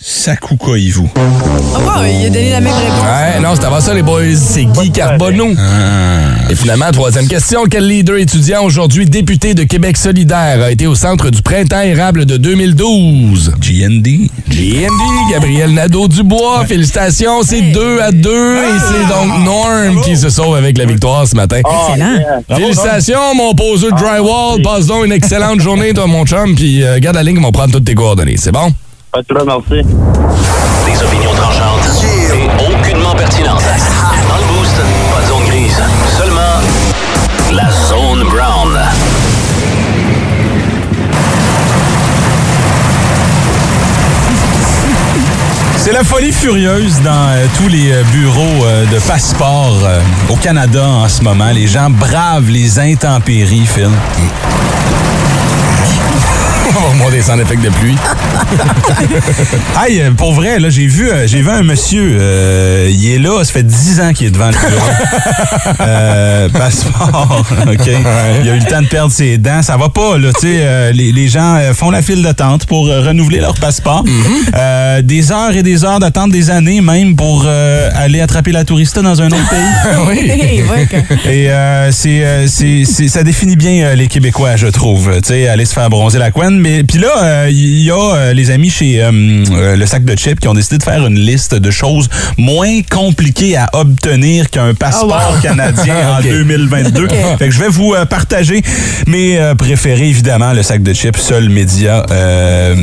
[0.00, 1.08] Sakuka Ivu.
[1.16, 3.00] Oh, il a donné la même réponse.
[3.00, 4.36] Ouais, non, c'est avant ça, les boys.
[4.36, 5.48] C'est Guy Carbonneau.
[6.50, 7.64] Et finalement, troisième question.
[7.68, 12.26] Quel leader étudiant aujourd'hui député de Québec solidaire a été au centre du printemps érable
[12.26, 13.54] de 2012?
[13.58, 14.28] GND.
[14.48, 16.66] GND, Gabriel Nadeau-Dubois.
[16.66, 21.26] Félicitations, c'est 2 à 2 et c'est donc Norm qui se sauve avec la victoire
[21.26, 21.56] ce matin.
[21.58, 22.18] Excellent.
[22.54, 24.62] Félicitations, mon poseur de drywall.
[24.62, 26.54] Passe donc une excellente journée, toi, mon chum.
[26.54, 28.36] Puis euh, garde la ligne, ils vont prendre toutes tes coordonnées.
[28.36, 28.72] C'est bon?
[29.24, 29.82] Problème, merci.
[30.84, 33.62] Des opinions tranchantes et aucunement pertinentes.
[34.28, 35.82] Dans le boost, pas de zone grise,
[36.18, 36.60] seulement
[37.52, 38.78] la zone brown.
[45.78, 50.36] C'est la folie furieuse dans euh, tous les euh, bureaux euh, de passeport euh, au
[50.36, 51.50] Canada en ce moment.
[51.52, 53.88] Les gens bravent les intempéries, Phil.
[56.76, 57.96] On va remonter sans effet de pluie.
[59.78, 63.18] Hey, euh, pour vrai, là, j'ai vu, euh, j'ai vu un monsieur, euh, il est
[63.18, 64.86] là, ça fait 10 ans qu'il est devant le bureau.
[65.80, 67.86] Euh, passeport, OK.
[68.42, 69.62] Il a eu le temps de perdre ses dents.
[69.62, 70.56] Ça va pas, là, tu sais.
[70.60, 74.04] euh, les, les gens font la file d'attente pour euh, renouveler leur passeport.
[74.54, 78.64] Euh, des heures et des heures d'attente, des années même, pour euh, aller attraper la
[78.64, 79.58] tourista dans un autre pays.
[80.08, 80.30] oui.
[81.30, 85.10] Et euh, c'est, ça définit bien euh, les Québécois, je trouve.
[85.22, 86.55] Tu sais, aller se faire bronzer la couenne.
[86.60, 89.10] Mais puis là, euh, il y a euh, les amis chez euh,
[89.52, 92.80] euh, le sac de chips qui ont décidé de faire une liste de choses moins
[92.90, 95.40] compliquées à obtenir qu'un passeport Oh, wow.
[95.42, 96.24] canadien en Ok.
[96.28, 97.04] 2022.
[97.04, 97.14] Ok.
[97.38, 98.62] Fait que je vais vous euh, partager
[99.06, 102.74] mes euh, préférés, évidemment, le sac de chips, seul média euh,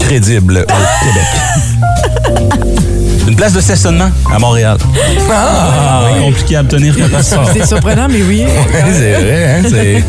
[0.00, 2.76] crédible au Québec.
[3.26, 4.78] Une place de stationnement à Montréal.
[5.26, 7.50] Moins compliqué à obtenir qu'un passeport.
[7.52, 8.44] C'est surprenant, mais oui.
[8.92, 9.62] c'est vrai, hein?
[9.68, 10.04] C'est...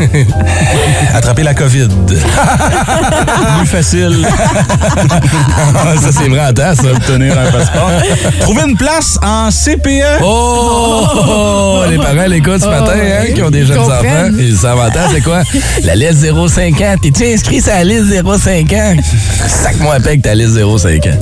[1.15, 1.88] Attraper la COVID.
[3.58, 4.25] Plus facile
[6.01, 6.84] ça, c'est vrai en temps, ça.
[6.84, 7.91] d'obtenir un passeport.
[8.39, 10.21] Trouver une place en CPE.
[10.23, 11.82] Oh!
[11.89, 13.34] Les parents l'écoutent ce matin, hein, oui.
[13.34, 14.27] qui ont des jeunes comprennent.
[14.27, 14.38] enfants.
[14.39, 15.43] Ils savent c'est quoi?
[15.84, 16.95] La liste 0,5 ans.
[17.01, 18.95] T'es-tu inscrit sur la liste 0,5 ans?
[19.47, 21.17] Sac-moi à que ta liste 0,5 ans.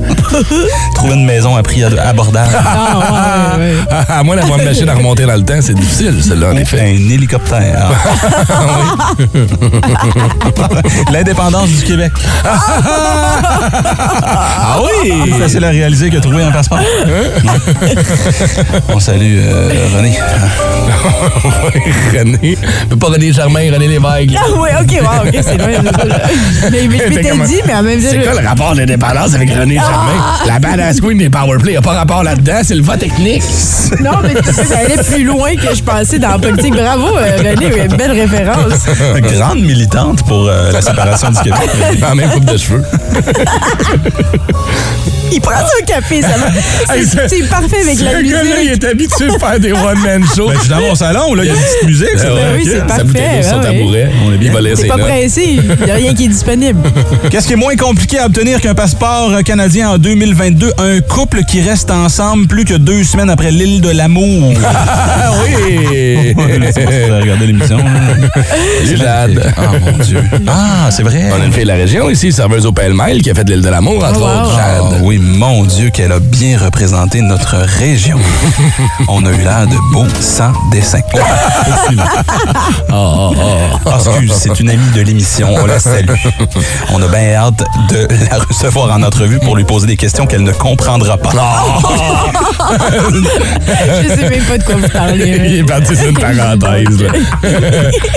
[0.95, 2.49] Trouver une maison à prix abordable.
[2.67, 3.75] Ah, ouais, ouais.
[4.09, 6.81] À moins d'avoir une machine à remonter dans le temps, c'est difficile, celle-là, en effet.
[6.81, 7.91] Un hélicoptère.
[11.11, 12.11] L'indépendance du Québec.
[14.67, 15.11] Ah oui!
[15.23, 16.79] Plus facile à réaliser que trouver un passeport.
[18.89, 20.17] On salue euh, René.
[22.17, 22.57] René.
[22.89, 24.37] Mais pas René Germain, René Lévesque.
[24.37, 25.67] Ah, ouais, ok, wow, ok, c'est loin.
[26.71, 28.07] Mais, mais je m'étais dit, mais en même temps.
[28.11, 30.23] C'est quoi le rapport d'indépendance avec René Germain?
[30.47, 33.43] La badass queen des powerplay, y a pas rapport là-dedans, c'est le vote technique.
[34.01, 36.73] Non, mais tu sais, ça allait plus loin que je pensais dans la politique.
[36.73, 38.85] Bravo, euh, René, belle référence.
[39.21, 41.69] Grande militante pour euh, la séparation du Québec.
[42.09, 42.83] En même coupe de cheveux.
[45.31, 46.47] Il prend son café, ça va.
[46.93, 48.31] C'est ce- c'est parfait avec la Ce musique.
[48.33, 50.47] gars-là, il est habitué de faire des one-man shows.
[50.47, 52.17] Ben, je suis dans mon salon, là, il y a une petite musique.
[52.19, 53.77] ça Ah ouais, oui, c'est Sa parfait, bouteille d'eau sur ouais, son ouais.
[53.77, 54.09] tabouret.
[54.27, 54.49] On est bien.
[54.49, 56.79] Il va laisser T'es pas pressé, il n'y a rien qui est disponible.
[57.31, 60.71] Qu'est-ce qui est moins compliqué à obtenir qu'un passeport canadien en 2022?
[60.77, 64.53] Un couple qui reste ensemble plus que deux semaines après l'île de l'amour?
[64.63, 66.33] Ah oui!
[66.35, 67.77] C'est pas si vous avez regardé l'émission.
[68.95, 69.53] Jade.
[69.57, 70.19] Ah, mon Dieu.
[70.47, 71.23] Ah, c'est vrai.
[71.37, 73.61] On a une fille de la région ici, serveuse au pêle-mêle, qui a fait l'île
[73.61, 74.45] de l'amour, entre Oh, wow.
[74.47, 75.01] autres, Ah, Jade.
[75.03, 78.17] oui, mon Dieu, qu'elle a bien représenté notre région.
[79.07, 80.99] On a eu l'air de beaux sans dessin.
[82.91, 83.33] Oh,
[83.85, 85.49] Ah, excuse, c'est une amie de l'émission.
[85.53, 86.09] On la salue.
[86.93, 90.43] On a bien hâte de la recevoir en entrevue pour lui poser des questions qu'elle
[90.43, 91.31] ne comprendra pas.
[94.03, 95.41] Je sais même pas de quoi vous parlez.
[95.45, 97.01] Il est parti sur une parenthèse.
[97.01, 97.09] là.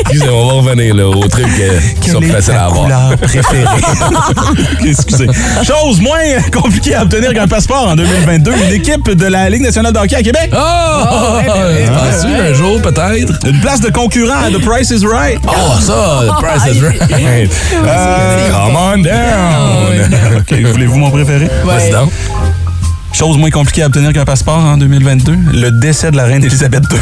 [0.01, 2.65] Excusez, on va revenir là, au truc euh, qui sont Quelle est faciles à ta
[2.67, 2.85] avoir.
[2.85, 3.65] couleur préférée?
[4.87, 5.27] Excusez.
[5.65, 6.19] Chose moins
[6.53, 8.53] compliquée à obtenir qu'un passeport en 2022.
[8.53, 10.51] Une équipe de la Ligue nationale de hockey à Québec.
[10.53, 11.39] Oh!
[11.45, 13.47] Penses-tu un jour, peut-être?
[13.47, 15.39] Une place de concurrent à The Price is Right.
[15.47, 17.51] Oh, ça, the price is right.
[17.85, 20.39] Euh, come on down.
[20.39, 21.49] OK, voulez-vous mon préféré?
[21.65, 22.11] Vas-y donc.
[23.13, 25.37] Chose moins compliquée à obtenir qu'un passeport en 2022.
[25.53, 26.99] Le décès de la reine Elisabeth II.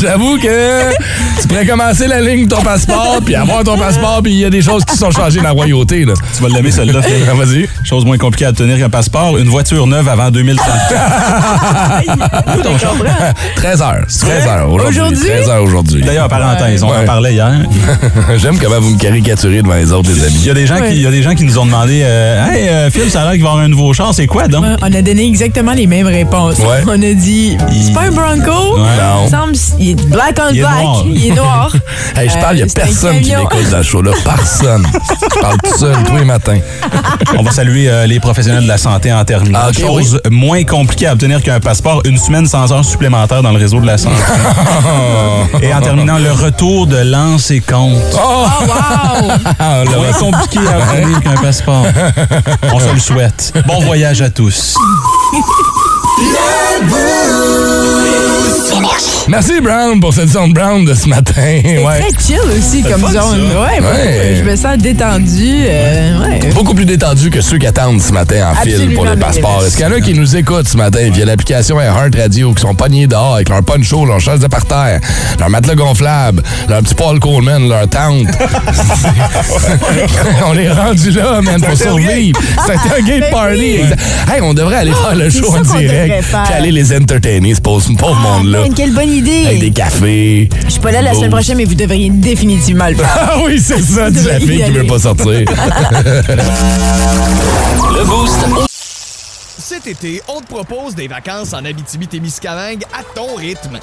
[0.00, 0.92] J'avoue que
[1.40, 4.44] tu pourrais commencer la ligne de ton passeport, puis avoir ton passeport, puis il y
[4.44, 6.04] a des choses qui sont changées dans la royauté.
[6.04, 6.12] Là.
[6.36, 7.00] tu vas l'aimer, celle-là.
[7.30, 7.68] Ah, Vas-y.
[7.84, 9.38] Chose moins compliquée à obtenir qu'un passeport.
[9.38, 12.04] Une voiture neuve avant 2034.
[12.62, 12.76] ton
[13.56, 14.04] 13 heures.
[14.08, 14.98] 13 heures aujourd'hui.
[15.00, 15.28] Aujourd'hui?
[15.28, 16.02] 13 heures aujourd'hui.
[16.02, 17.04] D'ailleurs, parenthèse, on en Ouais.
[17.06, 17.52] parlait hier.
[18.36, 20.42] J'aime comment vous me caricaturez devant les autres, les Il amis.
[20.44, 20.88] y a des gens, Ouais.
[20.90, 23.22] qui, il y a des gens qui nous ont demandé euh, Hey, euh, Phil, ça
[23.22, 24.12] a l'air qu'il va y avoir un nouveau char.
[24.14, 24.64] C'est quoi, donc?
[24.82, 26.58] On a donné exactement les mêmes réponses.
[26.58, 26.82] Ouais.
[26.86, 28.74] On a dit, Il- c'est pas un Bronco?
[28.76, 28.80] Ouais.
[28.80, 29.24] Non.
[29.26, 30.82] Il semble, il est black on Il est black.
[30.82, 31.04] noir.
[31.14, 31.72] Il est noir.
[32.16, 34.10] Hey, je parle, il n'y Euh, a un personne qui m'écoute dans le show-là.
[34.22, 34.86] Personne.
[35.34, 36.58] Je parle tout seul tous les matins.
[37.38, 39.60] On va saluer euh, les professionnels de la santé en terminant.
[39.68, 43.58] Ah, Chose moins compliquée à obtenir qu'un passeport, une semaine sans heures supplémentaires dans le
[43.58, 44.16] réseau de la santé.
[45.62, 47.96] Et en terminant, le retour de lance et compte.
[48.14, 48.44] Oh!
[49.58, 51.84] Ah, là, Moins compliqué à obtenir qu'un passeport.
[52.72, 53.52] On se le souhaite.
[53.66, 54.76] Bon voyage à tous.
[59.28, 61.32] Merci, Brown, pour cette zone Brown de ce matin.
[61.36, 62.00] C'est Ouais.
[62.00, 63.50] très chill aussi comme zone.
[63.56, 65.64] Ouais, je me sens détendu.
[65.66, 66.40] euh, ouais.
[66.54, 69.62] Beaucoup plus détendu que ceux qui attendent ce matin en fil Absolument, pour le passeport.
[69.64, 72.62] Est-ce qu'il y en a qui nous écoutent ce matin via l'application Heart Radio, qui
[72.62, 75.00] sont pognés dehors avec leur poncho, leur chaise de parterre,
[75.38, 78.26] leur matelas gonflable, leur petit Paul Coleman, leur tente?
[80.46, 82.40] on est rendu là, man, pour survivre.
[82.66, 83.76] C'est un tailgate Ben party.
[84.32, 87.84] Hey, on devrait aller faire le show en direct, puis aller les entertainer, ce pauvre,
[87.96, 88.58] pauvre Ah, monde-là.
[88.82, 89.46] Quelle bonne idée.
[89.46, 90.48] Avec des cafés.
[90.64, 93.16] Je suis pas là la semaine prochaine, mais vous devriez définitivement le faire.
[93.16, 95.24] Ah oui, c'est ça, tu la fille qui veut pas sortir.
[97.94, 98.34] Le Boost.
[99.56, 103.78] Cet été, on te propose des vacances en Abitibi-Témiscamingue à ton rythme.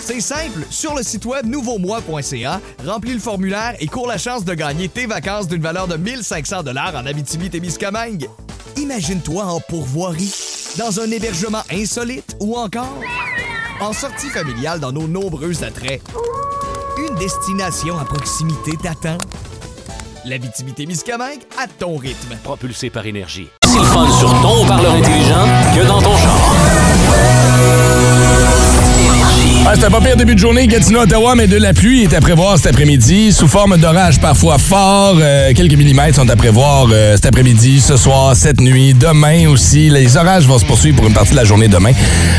[0.00, 4.52] C'est simple, sur le site web nouveaumois.ca, remplis le formulaire et cours la chance de
[4.52, 8.28] gagner tes vacances d'une valeur de 1500 dollars en Abitibi-Témiscamingue.
[8.76, 10.34] Imagine-toi en pourvoirie,
[10.76, 12.98] dans un hébergement insolite ou encore
[13.82, 16.00] en sortie familiale dans nos nombreux attraits.
[16.98, 19.18] Une destination à proximité t'attend.
[20.24, 22.36] L'Abitibi-Témiscamingue à ton rythme.
[22.44, 23.48] Propulsé par énergie.
[23.64, 27.81] C'est le sur ton haut-parleur intelligent que dans ton char.
[29.64, 32.20] Ah, c'était pas pire début de journée, Gatineau, Ottawa, mais de la pluie est à
[32.20, 35.16] prévoir cet après-midi, sous forme d'orage parfois fort.
[35.20, 39.88] Euh, quelques millimètres sont à prévoir euh, cet après-midi, ce soir, cette nuit, demain aussi.
[39.88, 41.92] Les orages vont se poursuivre pour une partie de la journée demain.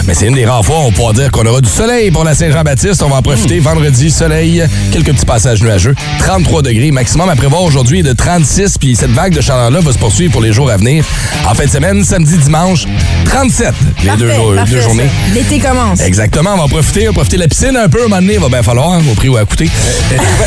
[0.05, 2.25] Mais c'est une des rares fois où on pourra dire qu'on aura du soleil pour
[2.25, 3.01] la Saint-Jean-Baptiste.
[3.01, 3.57] On va en profiter.
[3.59, 5.95] Vendredi, soleil, quelques petits passages nuageux.
[6.19, 8.77] 33 degrés maximum à prévoir aujourd'hui est de 36.
[8.77, 11.05] Puis cette vague de chaleur-là va se poursuivre pour les jours à venir.
[11.49, 12.85] En fin de semaine, samedi, dimanche,
[13.25, 13.73] 37.
[14.03, 15.09] Les deux, Parfait, jours- parfait, deux journées.
[15.33, 16.01] L'été commence.
[16.01, 18.39] Exactement, on va en profiter, profiter de la piscine un peu, un moment donné, il
[18.39, 19.69] va bien falloir, hein, au prix où elle a coûté.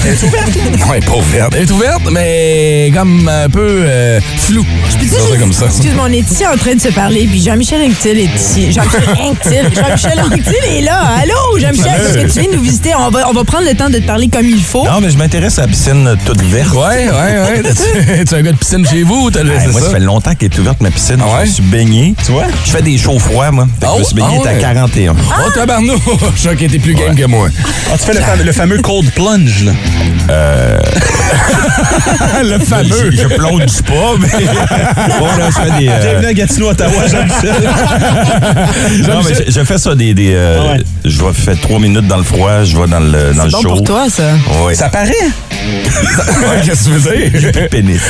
[0.05, 0.51] Elle est ouverte?
[0.91, 1.55] Oui, pas ouverte.
[1.57, 4.67] Elle est ouverte, mais comme un peu euh, floue.
[4.91, 5.67] Je peux dire ça comme ça.
[5.67, 8.73] Excuse-moi, on est ici en train de se parler, puis Jean-Michel Anctil est ici.
[8.73, 9.71] Jean-Michel Anctil.
[9.75, 11.01] Jean-Michel Anctil est là.
[11.23, 12.95] Allô, Jean-Michel, est-ce que tu viens nous visiter?
[12.95, 14.85] On va, on va prendre le temps de te parler comme il faut.
[14.85, 16.73] Non, mais je m'intéresse à la piscine toute verte.
[16.75, 17.63] Ouais, ouais, ouais.
[18.27, 19.87] Tu es un gars de piscine chez vous ou t'as laissé moi, ça?
[19.87, 21.19] ça fait longtemps qu'elle est ouverte, ma piscine.
[21.21, 21.45] Ah ouais?
[21.45, 22.15] Je me suis baigné.
[22.25, 22.45] Tu vois?
[22.65, 23.67] Je fais des chauds froids, moi.
[23.81, 24.43] Fait que Ah je me suis baigné, ouais?
[24.43, 25.15] t'es à 41.
[25.15, 25.95] Oh, tabarnou!
[26.59, 27.49] Qui était plus game que moi.
[27.93, 29.73] Ah, tu fais le, fameux, le fameux cold plunge, là.
[32.43, 33.11] le fameux.
[33.13, 34.29] Je, je plonge pas, mais.
[35.19, 35.89] bon, là, je fais des.
[35.89, 37.55] euh, Bienvenue à Gatineau, Ottawa, Jean-Michel.
[39.07, 40.15] Non, mais je, je fais ça des.
[40.15, 40.81] des euh, Ah ouais.
[41.05, 43.51] Je vais faire trois minutes dans le froid, je vais dans le, dans C'est le
[43.53, 43.69] bon chaud.
[43.69, 44.33] pour toi, ça.
[44.65, 44.75] Ouais.
[44.75, 45.13] Ça paraît.
[45.13, 47.69] Ouais, Qu'est-ce que tu veux dire?
[47.71, 48.01] pénis.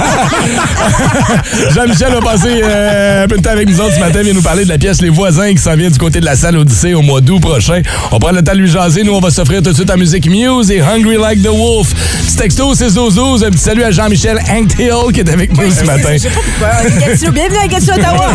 [1.74, 4.20] Jean-Michel va passer euh, un peu de temps avec nous autres ce matin.
[4.20, 6.24] Il vient nous parler de la pièce Les Voisins qui s'en vient du côté de
[6.24, 7.82] la salle Odyssée au mois d'août prochain.
[8.10, 9.04] On prend le temps de lui jaser.
[9.04, 11.92] Nous, on va s'offrir tout de suite en musique Muse et Hungry Like the Wolf.
[12.24, 13.44] Petit texto, c'est Zozouz.
[13.44, 16.12] Un petit salut à Jean-Michel Anctil qui est avec nous ce matin.
[16.12, 17.30] Je sais pas pourquoi.
[17.30, 18.28] Bienvenue à Gatineau, Ottawa?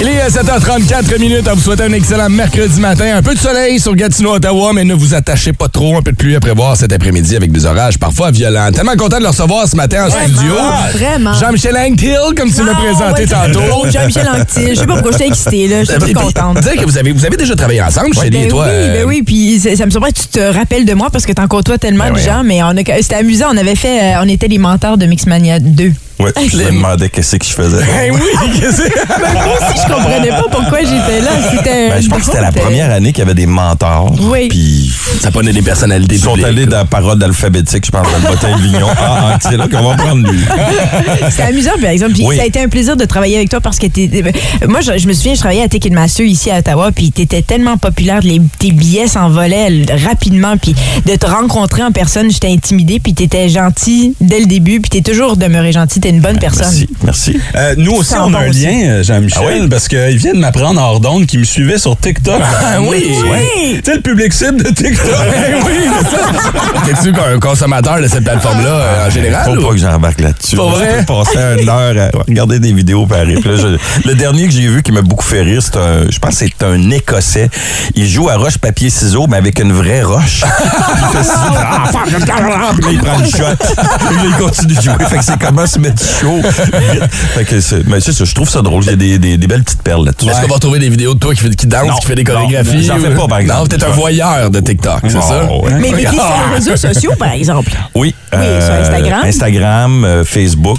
[0.00, 1.46] Il est à 7h34 minutes.
[1.50, 3.16] On vous souhaite un excellent mercredi matin.
[3.16, 5.96] Un peu de soleil sur Gatineau, Ottawa, mais ne vous attachez pas trop.
[5.96, 8.70] Un peu de pluie à prévoir cet après-midi avec des orages parfois violents.
[8.72, 10.54] Tellement content de le recevoir ce matin en studio.
[10.92, 11.32] Vraiment.
[11.32, 13.90] Jean-Michel Anctil, comme tu l'as Non, présenté ouais, tantôt.
[13.90, 14.68] Jean-Michel Anctil.
[14.70, 15.82] Je sais pas pourquoi j'étais excitée, là.
[15.82, 16.60] Et toute puis, contente.
[16.60, 18.64] Dire que vous avez, vous avez déjà travaillé ensemble, Chélie Ben et toi.
[18.66, 21.24] oui, euh, ben oui, puis ça, me surprend que tu te rappelles de moi parce
[21.26, 22.60] que t'en côtoies tellement Ben de oui, gens, mais
[23.00, 23.46] c'était amusant.
[23.52, 25.92] On avait fait, euh, on était les menteurs de Mixmania 2.
[26.18, 27.84] Ouais, je me demandais qu'est-ce que je faisais.
[27.84, 28.20] Ben oui,
[28.60, 29.06] qu'est-ce que?
[29.20, 31.30] Ben, moi aussi, je comprenais pas pourquoi j'étais là.
[31.50, 31.88] C'était.
[31.90, 34.12] Ben, je pense que c'était la drôle, première année qu'il y avait des mentors.
[34.20, 34.48] Oui.
[34.48, 38.18] Puis Ça prenait des personnalités ils sont allés dans la parole alphabétique, je pense, dans
[38.18, 38.86] le bottin Vignon.
[38.96, 40.40] Ah, ah, c'est là qu'on va prendre lui.
[41.30, 42.12] C'était amusant, par exemple.
[42.12, 42.36] Puis Oui.
[42.36, 44.08] ça a été un plaisir de travailler avec toi parce que t'es.
[44.66, 47.76] Moi, je, je me souviens, je travaillais à Ticketmaster ici à Ottawa, puis t'étais tellement
[47.76, 50.74] populaire, les, tes billets s'envolaient rapidement, puis
[51.04, 55.02] de te rencontrer en personne, j'étais intimidée, puis t'étais gentil dès le début, puis t'es
[55.02, 56.66] toujours demeuré gentil, t'es une bonne personne.
[56.66, 57.40] Merci, merci.
[57.56, 58.60] Euh, nous aussi, on a un aussi.
[58.64, 59.68] lien, euh, Jean-Michel, Ah oui?
[59.68, 62.40] parce qu'il vient de m'apprendre hors d'onde qu'il me suivait sur TikTok.
[62.40, 63.80] Ah oui, Oui!
[63.82, 65.04] Tu sais, le public cible de TikTok.
[65.04, 65.88] Ben oui.
[66.84, 69.44] T'es-tu un consommateur de cette plateforme-là euh, en général?
[69.46, 69.66] Faut ou?
[69.66, 70.54] pas que j'embarque là-dessus.
[70.56, 70.88] Pas Moi, vrai?
[70.92, 73.38] Je peux passer une heure à regarder des vidéos pareil.
[73.40, 76.08] Puis là, je- le dernier que j'ai vu qui m'a beaucoup fait rire, c'est un,
[76.08, 77.50] je pense que c'est un Écossais.
[77.96, 80.44] Il joue à roche, papier, ciseaux, mais avec une vraie roche.
[81.12, 81.28] il fait.
[81.58, 81.90] Ah,
[82.90, 83.56] il prend une shot.
[83.58, 84.92] Puis là, il continue de jouer.
[85.08, 86.40] Fait que c'est comment se mettre chaud.
[86.92, 87.04] vite.
[87.34, 88.82] Fait que c'est, mais c'est ça, je trouve ça drôle.
[88.84, 90.28] Il y a des, des, des belles petites perles là-dessus.
[90.28, 92.14] Est-ce qu'on va retrouver des vidéos de toi qui, fait- qui danse, Non, qui fait
[92.14, 92.84] des non, chorégraphies?
[92.84, 93.60] j'en fais pas, par exemple.
[93.60, 95.44] Non, t'es un voyeur de TikTok, c'est Oh, ça?
[95.44, 95.70] ouais.
[95.80, 97.70] Mais, mais sur les réseaux sociaux, par exemple.
[97.94, 98.14] Oui.
[98.32, 99.20] Oui, sur Instagram.
[99.24, 100.78] Instagram, euh, Facebook.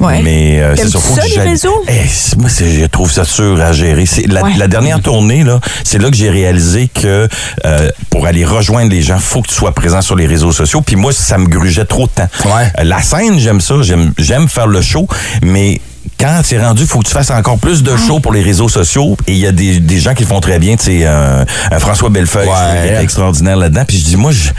[0.00, 0.20] Ouais.
[0.22, 1.82] Mais euh, c'est ça, que les réseaux?
[1.88, 4.06] Eh, moi, c'est- je trouve ça sûr à gérer.
[4.06, 4.50] C'est la, Ouais.
[4.58, 7.28] la dernière tournée, là, c'est là que j'ai réalisé que
[7.64, 10.82] euh, pour aller rejoindre les gens, faut que tu sois présent sur les réseaux sociaux.
[10.82, 12.28] Puis moi, ça me grugeait trop de temps.
[12.44, 12.70] Ouais.
[12.78, 13.74] Euh, la scène, j'aime ça.
[13.82, 14.12] J'aime,
[14.48, 15.06] faire le show,
[15.42, 15.80] mais
[16.18, 18.68] quand c'est rendu, il faut que tu fasses encore plus de shows pour les réseaux
[18.68, 19.16] sociaux.
[19.26, 20.76] Et il y a des, des gens qui le font très bien.
[20.76, 21.44] Tu sais, euh,
[21.78, 22.88] François Bellefeuille, Ouais.
[22.88, 23.84] est extraordinaire là-dedans.
[23.86, 24.50] Puis je dis, moi, je,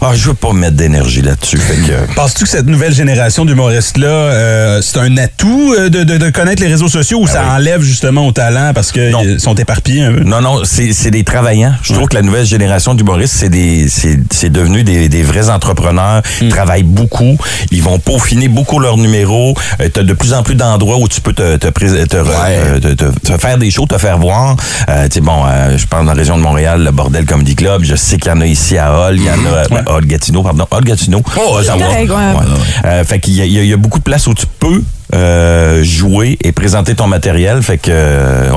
[0.00, 1.58] ah, je veux pas mettre d'énergie là-dessus.
[1.58, 6.30] Que, Penses-tu que cette nouvelle génération d'humoristes-là, euh, c'est un atout euh, de, de- de
[6.30, 10.12] connaître les réseaux sociaux ou ça enlève justement au talent parce qu'ils sont éparpillés un
[10.12, 10.20] peu?
[10.24, 11.74] Non, non, c'est des travaillants.
[11.82, 16.22] Je trouve que la nouvelle génération d'humoristes, c'est des, c'est devenu des, des vrais entrepreneurs.
[16.40, 17.36] Ils travaillent beaucoup.
[17.70, 19.54] Ils vont peaufiner beaucoup leurs numéros.
[19.80, 22.78] Euh, T'as de plus en plus d'endroits où tu peux te, te, te, re- euh,
[22.80, 24.56] te- te- faire des shows, te faire voir.
[24.88, 27.54] Euh, tu sais, bon, euh, je pense dans la région de Montréal, le Bordel Comedy
[27.54, 27.82] Club.
[27.84, 29.16] Je sais qu'il y en a ici à Hall.
[29.16, 30.66] Il y en a ben, Hall Gatineau, pardon.
[30.70, 31.22] Hall Gatineau.
[31.36, 31.84] Oh, ça va.
[31.86, 32.44] correct, ouais.
[32.84, 34.82] Euh, fait qu'il y, y y a beaucoup de places où tu peux
[35.14, 37.62] euh, jouer et présenter ton matériel.
[37.62, 37.90] Fait que,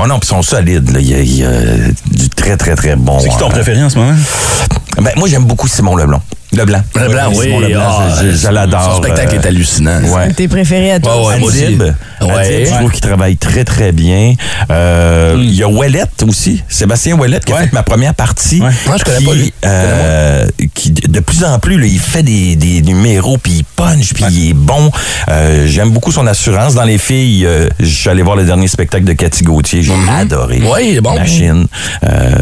[0.02, 0.90] oh non, puis ils sont solides.
[0.92, 1.00] là.
[1.00, 1.50] Il y, a, il y a
[2.10, 3.18] du très, très, très bon.
[3.20, 4.14] C'est qui ton euh, préféré en ce moment?
[4.98, 6.22] ben, moi, j'aime beaucoup Simon Leblanc.
[6.52, 6.80] Leblanc.
[6.94, 7.46] Leblanc, oui.
[7.46, 8.82] Simon Leblanc, ah, je, je- je l'adore.
[8.94, 10.00] Son spectacle euh, est hallucinant.
[10.04, 10.32] Ouais.
[10.32, 11.20] Tes préférés à toi?
[11.20, 11.50] Ouais, ouais, moi.
[11.52, 11.82] Adib,
[12.22, 12.30] Ouais.
[12.30, 14.32] Adib, je trouve qu'il travaille très, très bien.
[14.70, 16.62] Euh, Il y a Ouellette aussi.
[16.68, 18.62] Sébastien Ouellette qui a fait ma première partie.
[18.62, 18.70] Ouais.
[18.88, 19.52] Ah, je connais qui, pas lui.
[19.66, 24.14] euh, qui, de plus en plus, là, il fait des, des numéros, puis il punch,
[24.14, 24.90] puis il est bon.
[25.28, 26.45] Euh, J'aime beaucoup son assurance.
[26.50, 29.82] Dans les filles, euh, je suis allé voir le dernier spectacle de Cathy Gauthier.
[29.82, 30.60] J'ai adoré.
[30.62, 31.14] Ouais, il est bon.
[31.14, 31.66] Machine.
[32.04, 32.34] Euh,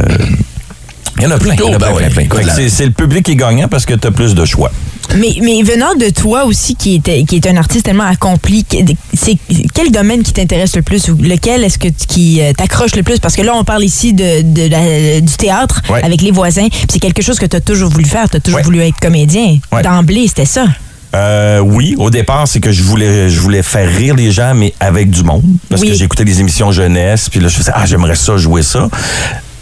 [1.16, 1.54] il y en a plein.
[1.54, 2.10] Il y en a Oh, plein, ben plein, ouais.
[2.10, 2.22] plein.
[2.24, 4.34] Écoute, Fait que là- c'est- le public qui est gagnant parce que tu as plus
[4.34, 4.70] de choix.
[5.16, 8.66] Mais, mais venant de toi aussi, qui est, qui est un artiste tellement accompli,
[9.14, 9.38] c'est
[9.72, 13.02] quel domaine qui t'intéresse le plus ou lequel est-ce que tu- qui euh, t'accroche le
[13.04, 13.20] plus?
[13.20, 16.02] Parce que là, on parle ici de, de la- du théâtre Ouais.
[16.04, 16.68] avec les voisins.
[16.68, 18.28] puis C'est quelque chose que tu as toujours voulu faire.
[18.28, 18.64] Tu as toujours Ouais.
[18.64, 19.58] voulu être comédien.
[19.72, 19.82] Ouais.
[19.82, 20.66] D'emblée, c'était ça.
[21.14, 24.74] Euh, oui, au départ, c'est que je voulais, je voulais faire rire les gens, mais
[24.80, 25.44] avec du monde.
[25.70, 25.88] Parce Oui.
[25.88, 28.88] que j'écoutais des émissions jeunesse, puis là, je faisais, ah, j'aimerais ça, jouer ça.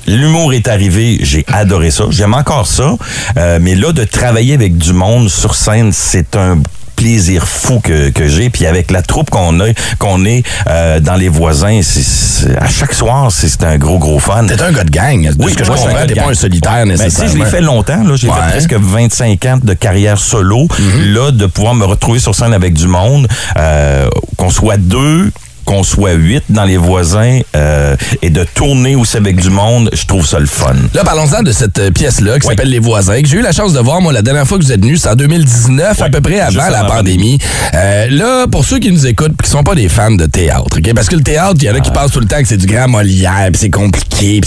[0.07, 2.97] L'humour est arrivé, j'ai adoré ça, j'aime encore ça,
[3.37, 6.59] Euh, mais là, de travailler avec du monde sur scène, c'est un
[7.03, 9.67] plaisir fou que, que j'ai puis avec la troupe qu'on a
[9.99, 14.47] qu'on est euh, dans les voisins c'est- à chaque soir c'est un gros gros fun
[14.47, 15.35] T'es un gars de gang.
[15.35, 17.05] De ce que je moi, je suis comprends, t'es pas un solitaire Ben, tu sais,
[17.05, 17.33] nécessairement.
[17.33, 18.03] je l'ai fait longtemps.
[18.05, 18.15] là.
[18.17, 18.35] J'ai Ouais.
[18.35, 20.69] fait presque 25 ans de carrière solo.
[20.79, 21.15] Mhm.
[21.15, 25.31] Là, de pouvoir me retrouver sur scène avec du monde, euh, qu'on soit deux,
[25.65, 30.05] qu'on soit huit dans les voisins euh, et de tourner aussi avec du monde, je
[30.07, 30.75] trouve ça le fun.
[30.95, 32.53] Là, parlons-en de cette euh, pièce-là qui Oui.
[32.55, 34.65] s'appelle Les Voisins, que j'ai eu la chance de voir, moi, la dernière fois que
[34.65, 37.39] vous êtes venu, c'est en 2019, à peu près avant juste la pandémie.
[37.75, 40.79] Euh, là, pour ceux qui nous écoutent et qui sont pas des fans de théâtre,
[40.79, 40.95] OK?
[40.95, 42.57] Parce que le théâtre, il y en a qui pensent tout le temps que c'est
[42.57, 44.41] du grand Molière, puis c'est compliqué.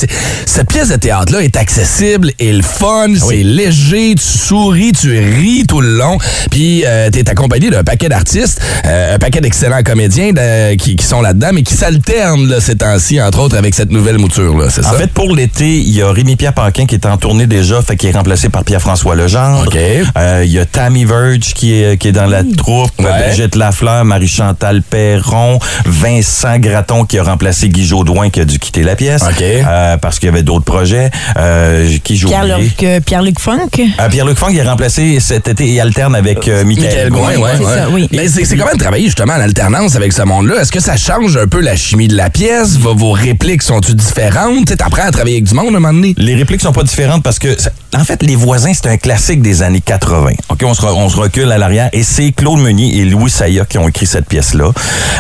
[0.45, 5.65] Cette pièce de théâtre-là est accessible et le fun, c'est léger, tu souris, tu ris
[5.67, 6.17] tout le long,
[6.51, 10.31] puis euh, t'es accompagné d'un paquet d'artistes, euh, un paquet d'excellents comédiens
[10.77, 14.17] qui, qui sont là-dedans, mais qui s'alternent là, ces temps-ci, entre autres, avec cette nouvelle
[14.17, 14.97] mouture-là, c'est En ça?
[14.97, 18.09] fait, pour l'été, il y a Rémi-Pierre Paquin qui est en tournée déjà, fait qu'il
[18.09, 19.67] est remplacé par Pierre-François Legendre.
[19.67, 19.75] OK.
[19.77, 23.11] Euh, il y a Tammy Verge qui est, qui est dans la troupe, Ouais.
[23.27, 28.81] Brigitte Lafleur, Marie-Chantal Perron, Vincent Gratton qui a remplacé Guy Jodoin qui a dû quitter
[28.81, 29.41] la pièce OK.
[29.43, 31.11] euh, parce qu'il y avait d'autres projets.
[31.37, 33.69] Euh, qui joue Pierre-Luc euh, Pierre-Luc Funk?
[33.99, 37.51] Euh, Pierre-Luc Funk est remplacé cet été et alterne avec euh, Michael, Michael Gouin, ouais,
[37.59, 37.75] c'est ouais.
[37.75, 38.09] ça, oui.
[38.11, 40.61] Mais c'est c'est comment de travailler justement en alternance avec ce monde-là?
[40.61, 42.77] Est-ce que ça change un peu la chimie de la pièce?
[42.77, 44.65] Vos, vos répliques sont-tu différentes?
[44.65, 46.13] Tu apprends à travailler avec du monde à un moment donné?
[46.17, 49.41] Les répliques sont pas différentes parce que, ça- en fait, Les Voisins, c'est un classique
[49.41, 50.31] des années 80.
[50.49, 53.29] OK, on se, re- on se recule à l'arrière et c'est Claude Meunier et Louis
[53.31, 54.71] Saya qui ont écrit cette pièce-là.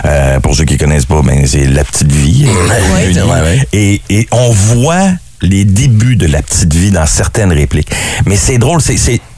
[0.05, 2.45] Euh, pour ceux qui connaissent pas, ben, c'est La Petite Vie.
[2.47, 2.67] euh,
[3.07, 3.61] Meunier.
[3.73, 5.07] Et, et on voit
[5.41, 7.89] les débuts de La Petite Vie dans certaines répliques.
[8.25, 8.97] Mais c'est drôle, c'est...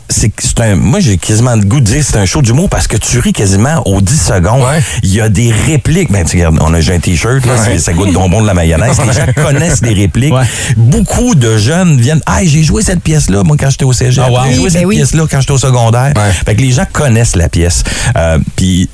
[0.09, 2.97] c'est un moi j'ai quasiment le goût de dire c'est un show d'humour parce que
[2.97, 4.61] tu ris quasiment aux 10 secondes.
[4.63, 4.81] Ouais.
[5.03, 6.11] il y a des répliques.
[6.11, 8.53] Ben tu regardes on a j'ai un t-shirt là c'est- ça goûte bonbon de la
[8.53, 8.97] mayonnaise.
[9.05, 10.33] Les gens connaissent des répliques.
[10.33, 10.45] Ouais.
[10.77, 14.23] beaucoup de jeunes viennent ah j'ai joué cette pièce là moi quand j'étais au cégep.
[14.27, 14.39] Ah, wow.
[14.47, 14.95] j'ai joué Oui, cette ben oui.
[14.97, 16.13] pièce là quand j'étais au secondaire.
[16.15, 16.31] Ouais.
[16.45, 17.83] fait que les gens connaissent la pièce.
[18.15, 18.89] Euh, puis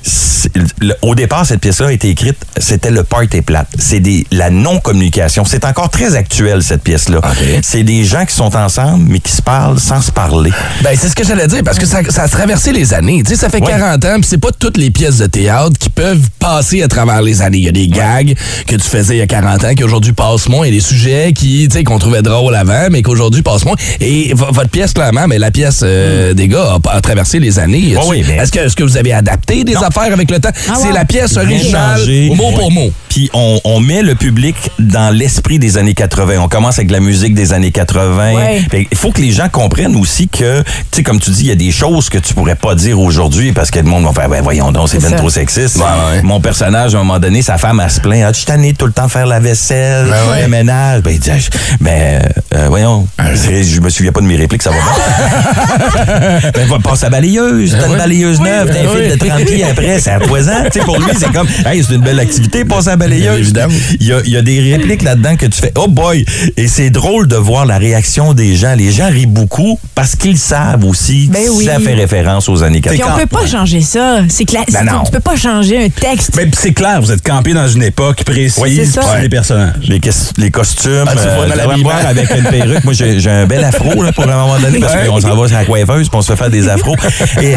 [1.02, 3.68] au départ cette pièce là a été écrite c'était le party plate.
[3.78, 7.60] C'est des la non communication c'est encore très actuel cette pièce là OK.
[7.62, 10.52] c'est des gens qui sont ensemble mais qui se parlent sans se parler.
[10.82, 13.22] Ben, c'est ce que j'allais dire, parce que ça, ça a traversé les années.
[13.22, 13.70] Tu sais, ça fait Ouais.
[13.70, 17.20] 40 ans, puis c'est pas toutes les pièces de théâtre qui peuvent passer à travers
[17.22, 17.58] les années.
[17.58, 18.34] Il y a des gags
[18.66, 20.66] que tu faisais il y a 40 ans qui aujourd'hui passent moins.
[20.66, 23.64] Il y a des sujets qui, tu sais, qu'on trouvait drôles avant, mais qu'aujourd'hui passent
[23.66, 23.76] moins.
[24.00, 27.58] Et vo- votre pièce, clairement, mais la pièce euh, des gars a, a traversé les
[27.58, 27.94] années.
[28.06, 30.50] Oui, mais- Est-ce que, est-ce que vous avez adapté des affaires avec le temps?
[30.54, 30.92] c'est ouais.
[30.92, 32.30] la pièce originale, changé.
[32.34, 32.90] mot pour mot.
[33.10, 36.38] Puis on, on met le public dans l'esprit des années 80.
[36.40, 38.32] On commence avec la musique des années 80.
[38.34, 38.62] Ouais.
[38.70, 40.62] Fait Il faut que les gens comprennent aussi que,
[40.94, 43.00] tu sais, comme tu dis, il y a des choses que tu pourrais pas dire
[43.00, 45.76] aujourd'hui parce que le monde va faire, ben voyons donc, c'est C'est bien trop sexiste.
[45.78, 46.22] Ouais, ouais.
[46.22, 48.86] Mon personnage, à un moment donné, sa femme, elle se plaint, ah, tu de tout
[48.86, 50.42] le temps faire la vaisselle, Ben ouais.
[50.42, 51.02] le ménage.
[51.02, 51.50] Ben, il dit, Ah, je-
[51.84, 52.22] ben,
[52.54, 56.50] euh, voyons, c'est- je me souviens pas de mes répliques, ça va bien.
[56.54, 59.02] ben, va passer à balayeuse, t'as une balayeuse neuve, t'as un Oui.
[59.02, 60.52] fil de 30 pieds après, ça empoisant.
[60.72, 63.38] tu sais, pour lui, c'est comme, hey, c'est une belle activité, passer à la balayeuse.
[63.40, 63.74] Évidemment.
[63.98, 66.24] Il y a, il y a des répliques là-dedans que tu fais, oh boy.
[66.56, 68.74] Et c'est drôle de voir la réaction des gens.
[68.76, 71.64] Les gens rient beaucoup parce qu'ils savent aussi Ben oui.
[71.66, 73.14] ça fait référence aux années Puis 80.
[73.14, 74.18] on peut pas changer ça.
[74.28, 74.64] C'est clair.
[74.72, 75.02] Ben non.
[75.04, 76.36] tu peux pas changer un texte.
[76.36, 79.00] Ben, c'est clair, vous êtes campé dans une époque précise, Oui, c'est ça.
[79.00, 79.74] puis c'est des personnages.
[79.88, 80.00] Les,
[80.38, 81.90] les costumes, Ah, tu euh, l'habillement.
[81.90, 82.84] voir avec une perruque.
[82.84, 85.56] Moi, j'ai un bel afro là, pour un moment donné, parce qu'on s'en va sur
[85.56, 86.96] la coiffeuse, puis on se fait faire des afros.
[87.40, 87.54] Et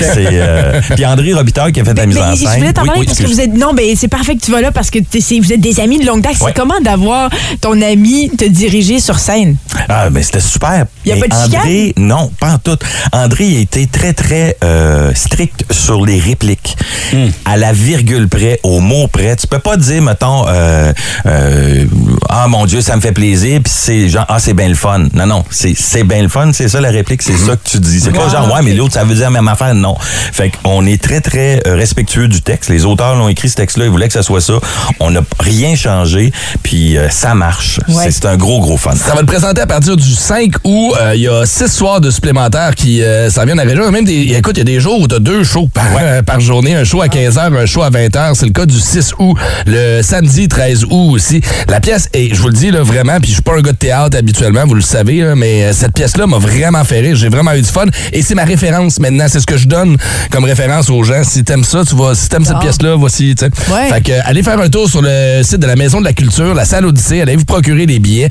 [0.00, 0.28] c'est...
[0.32, 2.58] euh, Puis André Robitaille qui a fait la mise en je scène.
[2.58, 3.54] voulais t'en parler oui, parce que vous êtes.
[3.54, 6.06] Non, ben c'est parfait que tu vas là parce que vous êtes des amis de
[6.06, 6.34] longue date.
[6.38, 9.56] C'est comment d'avoir ton ami te diriger sur scène?
[9.88, 10.86] Ah, mais c'était super.
[11.04, 11.60] Y a Mais pas de chicane?
[11.60, 12.78] André, non, pas en tout.
[13.12, 16.76] André a été très, très euh, strict sur les répliques.
[17.12, 17.28] Hmm.
[17.44, 19.36] À la virgule près, au mot près.
[19.36, 20.92] Tu peux pas dire, mettons, euh,
[21.26, 21.84] euh,
[22.28, 25.06] ah mon Dieu, ça me fait plaisir, puis c'est genre, ah, c'est bien le fun.
[25.14, 28.00] Non, non, c'est bien le fun, c'est ça la réplique, c'est ça que tu dis.
[28.00, 29.74] C'est pas genre, ouais, mais l'autre, ça veut dire la même affaire.
[29.74, 29.96] Non.
[30.32, 32.70] Fait qu'on est très, très euh, respectueux du texte.
[32.70, 34.54] Les auteurs l'ont écrit, ce texte-là, ils voulaient que ça soit ça.
[35.00, 37.80] On n'a rien changé, puis ça marche.
[37.88, 38.10] Ouais.
[38.10, 38.90] C'est- un gros, gros fun.
[38.96, 40.94] Ça va te présenter à partir du 5 août.
[41.14, 43.90] Il y a six soirs de supplémentaires qui euh, s'en viennent à la région.
[43.90, 46.22] Même des, écoute, il y a des jours où tu as deux shows par, euh,
[46.22, 46.74] par journée.
[46.74, 48.34] Un show à 15h, un show à 20h.
[48.34, 49.36] C'est le cas du 6 août.
[49.66, 51.40] Le samedi 13 août aussi.
[51.68, 53.72] La pièce, et je vous le dis là, vraiment, puis je suis pas un gars
[53.72, 57.16] de théâtre habituellement, vous le savez, là, mais euh, cette pièce-là m'a vraiment fait rire.
[57.16, 57.86] J'ai vraiment eu du fun.
[58.12, 59.26] Et c'est ma référence maintenant.
[59.28, 59.96] C'est ce que je donne
[60.30, 61.22] comme référence aux gens.
[61.24, 62.14] Si t'aimes ça, tu vas.
[62.14, 62.60] Si t'aimes cette Ah.
[62.60, 63.34] pièce-là, voici.
[63.42, 63.88] Ouais.
[63.92, 66.12] Fait que, euh, allez faire un tour sur le site de la Maison de la
[66.12, 67.20] Culture, la salle Odyssée.
[67.22, 68.28] Allez vous procurer des billets.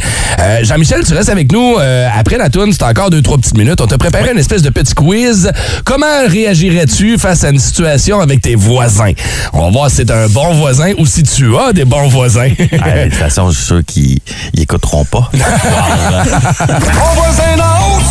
[0.64, 1.76] Jean-Michel, tu restes avec nous
[2.16, 2.72] après la toune.
[2.72, 3.67] C'est encore deux, trois petites minutes.
[3.70, 5.52] On t'a préparé une espèce de petit quiz.
[5.84, 9.12] Comment réagirais-tu face à une situation avec tes voisins?
[9.52, 12.50] On va voir si c'est un bon voisin ou si tu as des bons voisins.
[12.80, 14.20] Ah, de toute façon, je suis sûr qu'ils
[14.54, 15.32] ils écouteront pas.
[15.34, 17.58] Voisin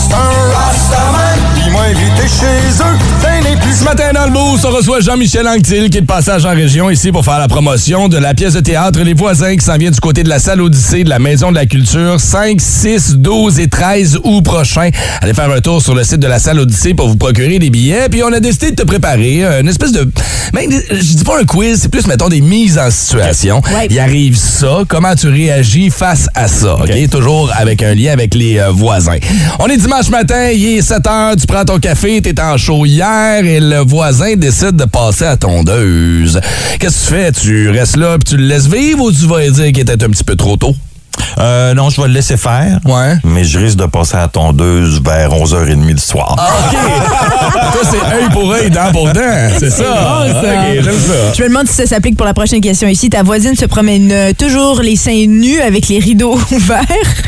[0.09, 1.67] c'est un rastaman.
[1.67, 3.17] Il m'a invité chez eux.
[3.79, 6.89] Ce matin dans le boost, on reçoit Jean-Michel Anctil qui est de passage en région
[6.89, 9.91] ici pour faire la promotion de la pièce de théâtre Les Voisins qui s'en vient
[9.91, 13.61] du côté de la salle Odyssée de la Maison de la Culture 5, 6, 12
[13.61, 14.89] et 13 août prochain.
[15.21, 17.69] Allez faire un tour sur le site de la salle Odyssée pour vous procurer des
[17.69, 18.09] billets.
[18.09, 20.11] Puis on a décidé de te préparer euh, une espèce de...
[20.55, 23.61] Ben, je dis pas un quiz, c'est plus, mettons, des mises en situation.
[23.75, 23.89] Ouais.
[23.91, 27.11] Il arrive ça, comment tu réagis face à ça, OK?
[27.11, 29.19] Toujours avec un lien avec les euh, voisins.
[29.59, 33.59] On est dimanche matin, il est 7 tu prends ton café, t'es en hier et
[33.59, 36.41] le voisin décide de passer à tondeuse.
[36.79, 37.33] Qu'est-ce que tu fais?
[37.33, 40.11] Tu restes là puis tu le laisses vivre ou tu vas dire qu'il était un
[40.11, 40.77] petit peu trop tôt?
[41.39, 42.79] Euh, non, je vais le laisser faire.
[42.85, 43.15] Ouais.
[43.25, 46.35] Mais je risque de passer à la tondeuse vers 11h30 du soir.
[46.39, 46.77] OK!
[47.73, 49.21] Toi, c'est œil pour œil, dent pour dent.
[49.59, 49.85] C'est ça.
[49.85, 50.43] bon, ça.
[50.43, 51.33] Ça.
[51.37, 53.11] Je me demande si ça s'applique pour la prochaine question ici.
[53.11, 56.83] Ta voisine se promène euh, toujours les seins nus avec les rideaux ouverts.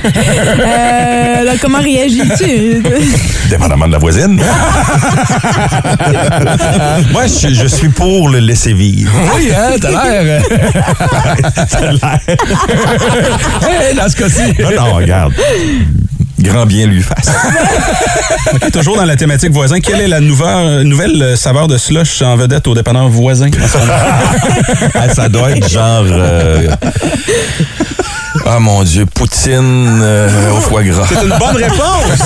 [0.04, 2.82] Euh, alors, comment réagis-tu?
[3.50, 4.40] Dépendamment de la voisine.
[7.12, 9.12] Moi, je, je suis pour le laisser vivre.
[9.36, 10.42] Oui, hein, t'as l'air.
[13.62, 14.42] Hey, dans ce cas-ci.
[14.62, 15.32] Non, non, regarde.
[16.40, 17.30] Grand bien lui fasse.
[18.72, 22.36] Toujours dans la thématique voisin, quelle est la nouvelle, nouvelle euh, saveur de slush en
[22.36, 23.48] vedette au dépanneur voisin?
[24.94, 26.04] Ah, ça doit être genre.
[26.08, 26.68] euh,
[28.46, 31.06] Ah mon Dieu, poutine euh, au foie gras.
[31.08, 32.20] C'est une bonne réponse!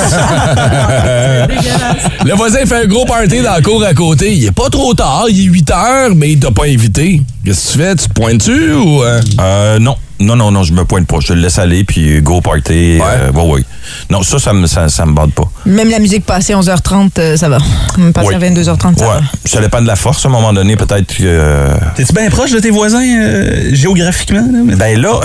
[2.25, 4.33] Le voisin fait un gros party dans la cour à côté.
[4.35, 7.23] Il est pas trop tard, il est 8 heures, mais il t'a pas invité.
[7.45, 7.97] Qu'est-ce que tu fais?
[7.97, 9.03] Tu te pointes-tu ou.
[9.03, 9.21] euh?
[9.41, 9.97] Euh, non.
[10.23, 11.17] Non, non, non, je me pointe pas.
[11.21, 12.99] Je le laisse aller, puis go party.
[13.01, 13.65] Euh, ouais, ouais.
[14.11, 15.45] Non, ça, ça me, ça, ça me bade pas.
[15.67, 17.59] Même la musique passée 11h30, euh, ça va.
[17.99, 19.15] Même Passée à 22h30, ça Ouais.
[19.15, 19.21] va.
[19.45, 21.23] Ça dépend de la force, à un moment donné, peut-être que.
[21.25, 24.41] euh, T'es-tu bien proche de tes voisins euh, géographiquement?
[24.53, 24.59] là?
[24.65, 25.21] Mais- Ben là,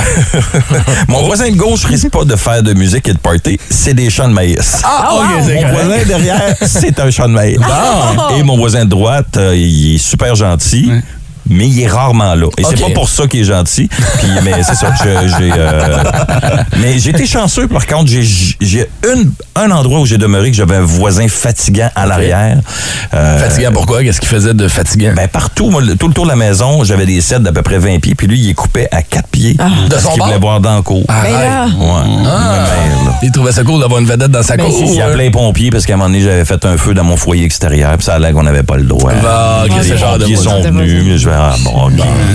[1.07, 3.59] mon voisin de gauche risque pas de faire de musique et de party.
[3.69, 4.81] C'est des champs de maïs.
[4.83, 5.73] Ah, ok, c'est Mon correct.
[5.85, 7.57] voisin derrière, c'est un champ de maïs.
[8.37, 10.91] Et mon voisin de droite, euh, il est super gentil.
[11.49, 12.47] Mais il est rarement là.
[12.57, 13.87] Et c'est pas pour ça qu'il est gentil.
[13.87, 14.93] Puis, mais c'est ça.
[15.03, 15.97] je- j'ai, euh,
[16.81, 18.09] mais j'ai été chanceux, par contre.
[18.09, 18.23] J'ai,
[18.59, 22.57] j'ai une, un endroit où j'ai demeuré que j'avais un voisin fatigant à l'arrière.
[23.13, 24.03] Euh, Fatigant pourquoi?
[24.03, 25.13] Qu'est-ce qu'il faisait de fatigant?
[25.15, 27.77] ben partout, moi, tout le tour de la maison, j'avais des sets d'à peu près
[27.77, 29.53] 20 pieds, puis lui, il est coupé à 4 pieds.
[29.53, 29.57] De
[29.89, 30.27] parce son qu'il bord?
[30.27, 31.05] voulait boire dans le cours.
[31.07, 31.15] Ben
[31.77, 32.01] Ouais.
[32.25, 32.65] Ah.
[32.67, 33.13] Merde, là.
[33.23, 34.91] Il trouvait ça cool d'avoir une vedette dans sa Ben, cour.
[34.93, 35.05] Il hein?
[35.07, 37.45] appelait les pompiers parce qu'à un moment donné, j'avais fait un feu dans mon foyer
[37.45, 39.11] extérieur, puis ça allait qu'on n'avait pas le droit.
[39.25, 41.55] Ah, les pompiers sont venus, mais je vais, ah.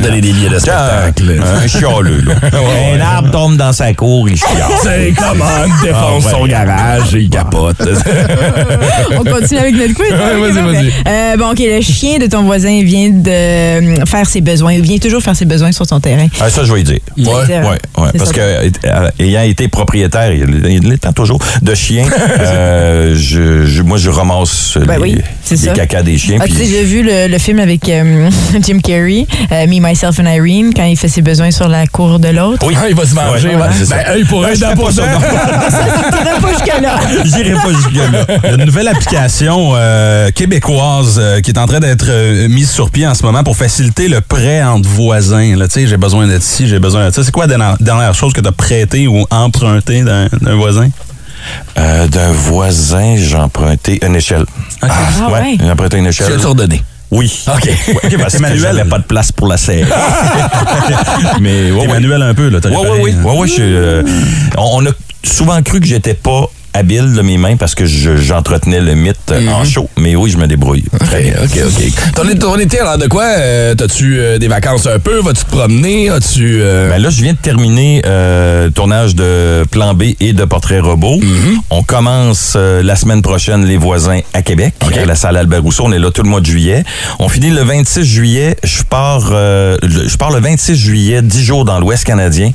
[0.03, 1.41] Donner des billets de Tiens, spectacle.
[1.43, 2.35] Un chialeux, là.
[2.95, 4.51] Un arbre tombe dans sa cour, il chiale.
[4.83, 5.45] C'est comment
[5.83, 6.31] défonce Ah, ouais.
[6.41, 7.77] son garage et il capote.
[9.19, 10.11] on continue avec notre quiz.
[10.11, 10.93] Ouais, Ok, vas-y, vas-y.
[11.07, 14.75] Euh, bon, OK, le chien de ton voisin vient de euh, faire ses besoins.
[14.75, 16.27] Il vient toujours faire ses besoins sur son terrain.
[16.41, 16.99] Ah, ça, je vais dire.
[17.19, 17.79] Ouais, ouais, ouais.
[18.13, 22.07] C'est Parce que, euh, ayant été propriétaire, il l'est toujours, de chiens,
[22.41, 25.17] euh, je, je- moi, je ramasse Ben les,
[25.51, 26.39] oui, cacas des chiens.
[26.41, 28.29] As-tu puis- déjà vu le, le film avec avec euh,
[28.63, 32.19] Jim Carrey, euh, Me, Myself and Irene, quand il fait ses besoins sur la cour
[32.19, 32.65] de l'autre.
[32.67, 33.49] Oui, il va se manger.
[33.49, 33.63] Ouais, ouais.
[33.63, 35.03] ouais, c'est Ben, œil pour Ben, œil, je dent pour pas dent.
[36.49, 37.01] jusque-là.
[37.25, 38.27] J'irai pas jusque-là.
[38.45, 42.49] Il y a une nouvelle application euh, québécoise euh, qui est en train d'être euh,
[42.49, 45.55] mise sur pied en ce moment pour faciliter le prêt entre voisins.
[45.57, 47.23] Tu sais, j'ai besoin d'être ici, j'ai besoin de ça.
[47.25, 50.89] C'est quoi la dernière, chose que tu as prêté ou emprunté d'un voisin?
[51.79, 54.45] Euh, D'un voisin, j'ai emprunté une échelle.
[54.81, 54.89] Ah
[55.31, 55.57] ouais.
[55.61, 56.29] J'ai emprunté une échelle.
[56.31, 56.83] Tu l'as ordonné.
[57.13, 57.45] Oui.
[57.47, 57.69] OK.
[58.05, 59.85] OK, parce Parce que j'avais pas de place pour la serrer.
[61.41, 61.93] Mais ouais, T'es ouais.
[61.93, 62.59] manuel un peu, là.
[63.03, 63.15] oui.
[63.23, 64.03] Ouais, ouais, je suis, euh,
[64.57, 64.91] on, on a
[65.23, 69.17] souvent cru que j'étais pas habile de mes mains parce que je- j'entretenais le mythe
[69.31, 69.89] euh, en show.
[69.99, 70.85] Mais oui, je me débrouille.
[71.01, 71.35] Très bien.
[71.43, 72.15] OK, OK.
[72.15, 73.25] Ton, ton été, alors de quoi?
[73.25, 75.21] Euh, T'as-tu euh, des vacances un peu?
[75.21, 76.11] Vas-tu te promener?
[76.11, 76.59] As-tu...
[76.61, 80.45] euh, Ben là, je viens de terminer euh, le tournage de Plan B et de
[80.45, 81.21] Portrait Robot.
[81.71, 85.85] On commence euh, la semaine prochaine Les Voisins à Québec, à la salle Albert Rousseau.
[85.87, 86.85] On est là tout le mois de juillet.
[87.19, 88.57] On finit le 26 juillet.
[88.63, 92.51] Je pars, euh, le- je pars le 26 juillet, 10 jours dans l'Ouest canadien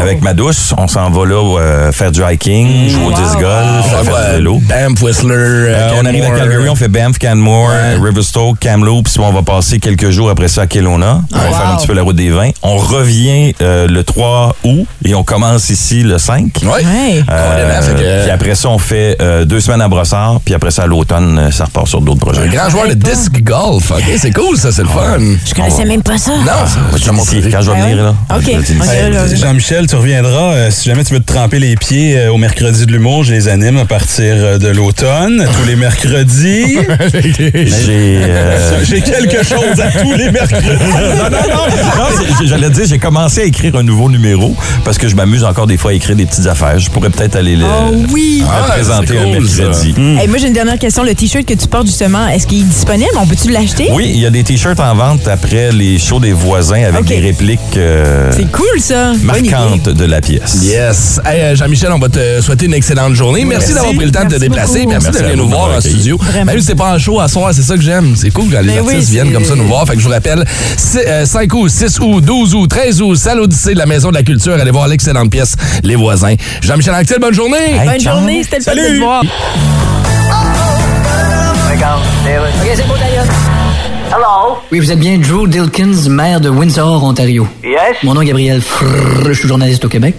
[0.00, 0.72] avec ma douce.
[0.78, 4.26] On s'en va là euh, faire du hiking, jouer au disc golf, on faire va
[4.30, 4.60] du vélo.
[4.68, 6.38] Banff, Whistler, Euh, euh, on arrive à Canmore.
[6.40, 7.70] Calgary, on fait Banff, Canmore,
[8.02, 11.22] Riverstoke, Kamloops, puis on va passer quelques jours après ça à Kelowna.
[11.32, 12.50] On va faire un petit peu la route des vins.
[12.62, 16.52] On revient euh, le 3 août et on commence ici le 5.
[16.62, 16.68] Ouais.
[16.70, 17.24] Ouais.
[17.30, 20.70] Euh, Fait que- puis après ça, on fait euh, deux semaines à Brossard, puis après
[20.70, 22.42] ça, à l'automne, ça repart sur d'autres projets.
[22.42, 23.90] Un grand joueur de disc golf.
[23.90, 25.18] OK, c'est cool, ça, c'est le fun.
[25.46, 26.32] Je connaissais même pas ça.
[26.32, 26.52] Non,
[26.94, 27.50] je te.
[27.50, 28.14] Quand je vais Ah venir, là.
[28.36, 29.36] OK.
[29.36, 30.52] Jean-Michel, tu reviendras.
[30.52, 33.32] euh, si jamais tu veux te tremper les pieds euh, au mercredi de l'humour, je
[33.32, 36.78] les anime à partir euh, de l'automne, tous les mercredis.
[37.12, 38.18] J'ai.
[38.22, 40.66] euh, J'ai quelque chose à tous les mercredis.
[40.68, 42.46] non, non, non.
[42.46, 45.76] J'allais dire, j'ai commencé à écrire un nouveau numéro parce que je m'amuse encore des
[45.76, 46.78] fois à écrire des petites affaires.
[46.78, 48.42] Je pourrais peut-être aller le, Oh oui.
[48.50, 49.94] Ah, présenter cool, mercredi.
[50.18, 51.02] Hey, moi, j'ai une dernière question.
[51.04, 53.10] Le T-shirt que tu portes, justement, est-ce qu'il est disponible?
[53.18, 53.88] On peut-tu l'acheter?
[53.92, 57.18] Oui, il y a des t-shirts en vente après les shows des voisins avec des
[57.20, 59.12] répliques euh, C'est cool, ça.
[59.22, 60.58] Marquantes de la pièce.
[60.62, 61.20] Yes.
[61.26, 63.41] Hey, Jean-Michel, on va te souhaiter une excellente journée.
[63.44, 63.74] Merci, Merci.
[63.74, 64.86] d'avoir pris le temps de te déplacer.
[64.86, 66.16] Merci, Merci de venir nous voir en studio.
[66.18, 66.52] Vraiment.
[66.52, 68.14] Même si c'est pas en show à soir, c'est ça que j'aime.
[68.16, 69.86] C'est cool quand les Ben oui, artistes viennent comme ça nous voir.
[69.86, 70.44] Fait que je vous rappelle,
[71.06, 74.14] euh, 5 août, 6 août, 12 août, 13 août, salle Odyssée de la Maison de
[74.14, 74.54] la Culture.
[74.54, 76.34] Allez voir l'excellente pièce Les Voisins.
[76.62, 77.56] Jean-Michel Anctil, bonne journée.
[77.80, 78.16] Hey, Bonne ciao.
[78.16, 79.22] journée, c'était le fun de te voir.
[84.14, 84.58] Hello?
[84.70, 87.48] Oui, vous êtes bien Drew Dilkins, maire de Windsor, Ontario.
[87.64, 87.96] Yes?
[88.02, 90.14] Mon nom est Gabriel Frrr, je suis journaliste au Québec.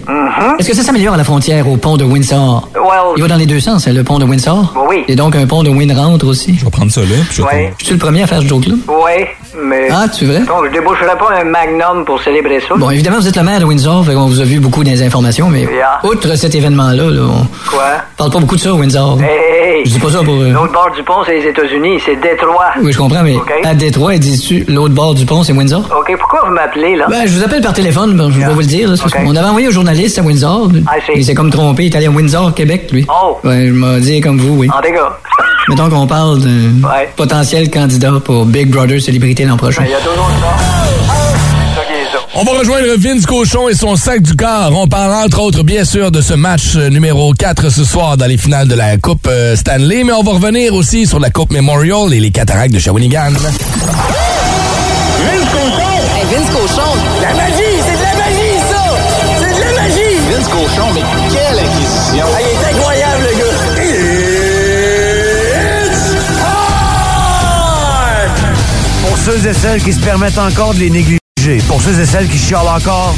[0.58, 2.68] Est-ce que ça s'améliore à la frontière au pont de Windsor?
[2.74, 2.82] Well,
[3.16, 4.74] Il va dans les deux sens, hein, le pont de Windsor?
[4.88, 5.04] Oui.
[5.08, 6.56] Et donc un pont de Winrentre aussi?
[6.58, 7.06] Je vais prendre ça là.
[7.28, 7.42] puis
[7.78, 8.74] je suis le premier à faire ce joke-là?
[8.88, 9.28] ouais,
[9.62, 9.88] mais...
[9.90, 10.40] Ah, tu vrai?
[10.40, 12.74] Donc, je déboucherai pas un magnum pour célébrer ça.
[12.76, 14.90] Bon, évidemment, vous êtes le maire de Windsor, fait qu'on vous a vu beaucoup dans
[14.90, 16.00] les informations, mais Yeah.
[16.04, 17.82] outre cet événement-là, là, on Quoi?
[18.16, 19.18] parle pas beaucoup de ça, Windsor.
[19.20, 20.34] Hey, hey, Je dis pas ça pour...
[20.34, 22.72] euh, L'autre bord du pont, c'est les États-Unis, c'est Détroit.
[22.82, 25.80] Oui, je comprends, mais à Détroit, dis-tu l'autre bord du pont, c'est Windsor?
[25.98, 27.06] OK, pourquoi vous m'appelez, là?
[27.08, 28.88] Ben, je vous appelle par téléphone, ben, je vais vous le dire.
[28.90, 30.70] là, qu'on avait envoyé un journaliste à Windsor.
[30.86, 33.06] Ah, c'est- Il s'est comme trompé, il est allé à Windsor, Québec, lui.
[33.08, 33.38] Oh.
[33.44, 34.68] Ouais, je m'ai dit comme vous, oui.
[34.76, 34.96] En dégâts.
[35.68, 37.08] Mettons qu'on parle d'un Ouais.
[37.16, 39.82] potentiel candidat pour Big Brother Célébrité l'an prochain.
[39.86, 40.64] Il y a toujours ça.
[41.74, 42.18] Ça qui est ça.
[42.34, 44.72] On va rejoindre Vince Cochon et son sac du corps.
[44.74, 48.26] On parle entre autres, bien sûr, de ce match euh, numéro 4 ce soir dans
[48.26, 51.52] les finales de la Coupe euh, Stanley, mais on va revenir aussi sur la Coupe
[51.52, 53.32] Memorial et les cataractes de Shawinigan.
[56.16, 56.90] Hey, Vince Cochon,
[57.22, 57.63] la magie,
[62.14, 62.26] acquisition!
[62.40, 63.44] il est incroyable, le gars!
[69.06, 71.18] Pour ceux et celles qui se permettent encore de les négliger.
[71.66, 73.14] Pour ceux et celles qui chialent encore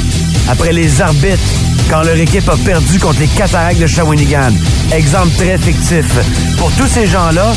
[0.49, 1.41] après les arbitres
[1.89, 4.51] quand leur équipe a perdu contre les cataractes de Shawinigan.
[4.91, 6.05] Exemple très fictif.
[6.57, 7.53] Pour tous ces gens-là,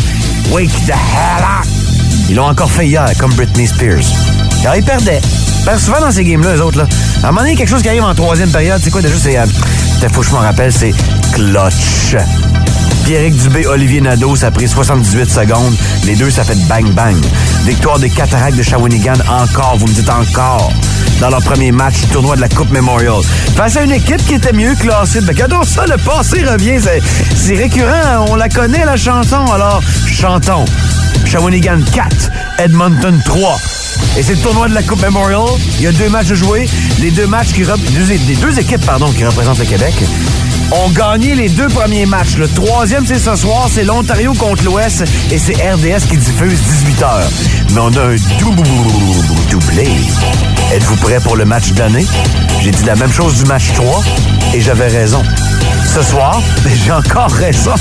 [0.52, 1.89] wake the hell up!
[2.30, 4.04] Ils l'ont encore fait hier, comme Britney Spears.
[4.62, 5.20] Alors, ils perdaient.
[5.66, 6.86] Que souvent dans ces games-là, eux autres, là,
[7.24, 9.16] à un moment donné, quelque chose qui arrive en troisième période, c'est quoi déjà?
[9.18, 9.46] C'est, euh,
[10.12, 10.94] faut que je m'en rappelle, c'est
[11.32, 12.14] clutch.
[13.04, 15.74] Pierrick Dubé, Olivier Nadeau, ça a pris 78 secondes.
[16.04, 17.16] Les deux, ça fait bang-bang.
[17.64, 20.72] Victoire des Cataractes de Shawinigan encore, vous me dites encore,
[21.20, 23.20] dans leur premier match du tournoi de la Coupe Memorial.
[23.56, 25.20] Face à une équipe qui était mieux classée.
[25.20, 26.78] Ben, regardons ça, le passé revient.
[27.34, 29.44] C'est, récurrent, on la connaît, la chanson.
[29.52, 30.64] Alors, chantons.
[31.24, 33.60] Shawinigan 4, Edmonton 3.
[34.18, 35.58] Et c'est le tournoi de la Coupe Memorial.
[35.78, 36.68] Il y a deux matchs à jouer.
[37.00, 37.62] Les deux matchs qui
[38.58, 38.86] équipes
[39.16, 39.94] qui représentent le Québec
[40.72, 42.36] ont gagné les deux premiers matchs.
[42.36, 47.08] Le troisième, c'est ce soir, c'est l'Ontario contre l'Ouest et c'est RDS qui diffuse 18h.
[47.74, 48.54] Mais on a un dou-
[49.50, 49.88] doublé.
[50.72, 52.06] Êtes-vous prêts pour le match d'année?
[52.60, 54.02] J'ai dit la même chose du match 3
[54.54, 55.22] et j'avais raison.
[55.84, 56.40] Ce soir,
[56.84, 57.74] j'ai encore raison.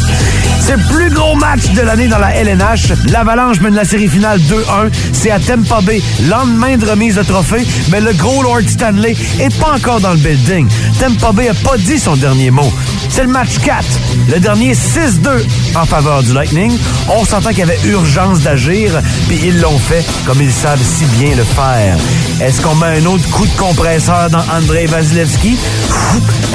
[0.59, 2.93] C'est le plus gros match de l'année dans la LNH.
[3.11, 4.89] L'Avalanche mène la série finale 2-1.
[5.13, 9.55] C'est à Tampa Bay, lendemain de remise de trophée, mais le gros Lord Stanley est
[9.59, 10.67] pas encore dans le building.
[10.99, 12.71] Tampa Bay a pas dit son dernier mot.
[13.09, 13.83] C'est le match 4.
[14.31, 16.77] Le dernier 6-2 en faveur du Lightning.
[17.09, 18.91] On s'entend qu'il y avait urgence d'agir,
[19.27, 21.97] puis ils l'ont fait comme ils savent si bien le faire.
[22.41, 25.57] Est-ce qu'on met un autre coup de compresseur dans Andrei Vasilevski?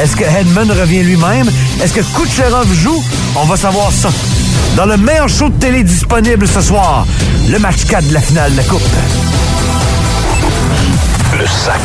[0.00, 1.23] Est-ce que Hedman revient lui-même?
[1.32, 3.02] Est-ce que Kucherov joue?
[3.36, 4.10] On va savoir ça.
[4.76, 7.06] Dans le meilleur show de télé disponible ce soir,
[7.48, 8.82] le match 4 de la finale de la Coupe.
[11.44, 11.78] Le sac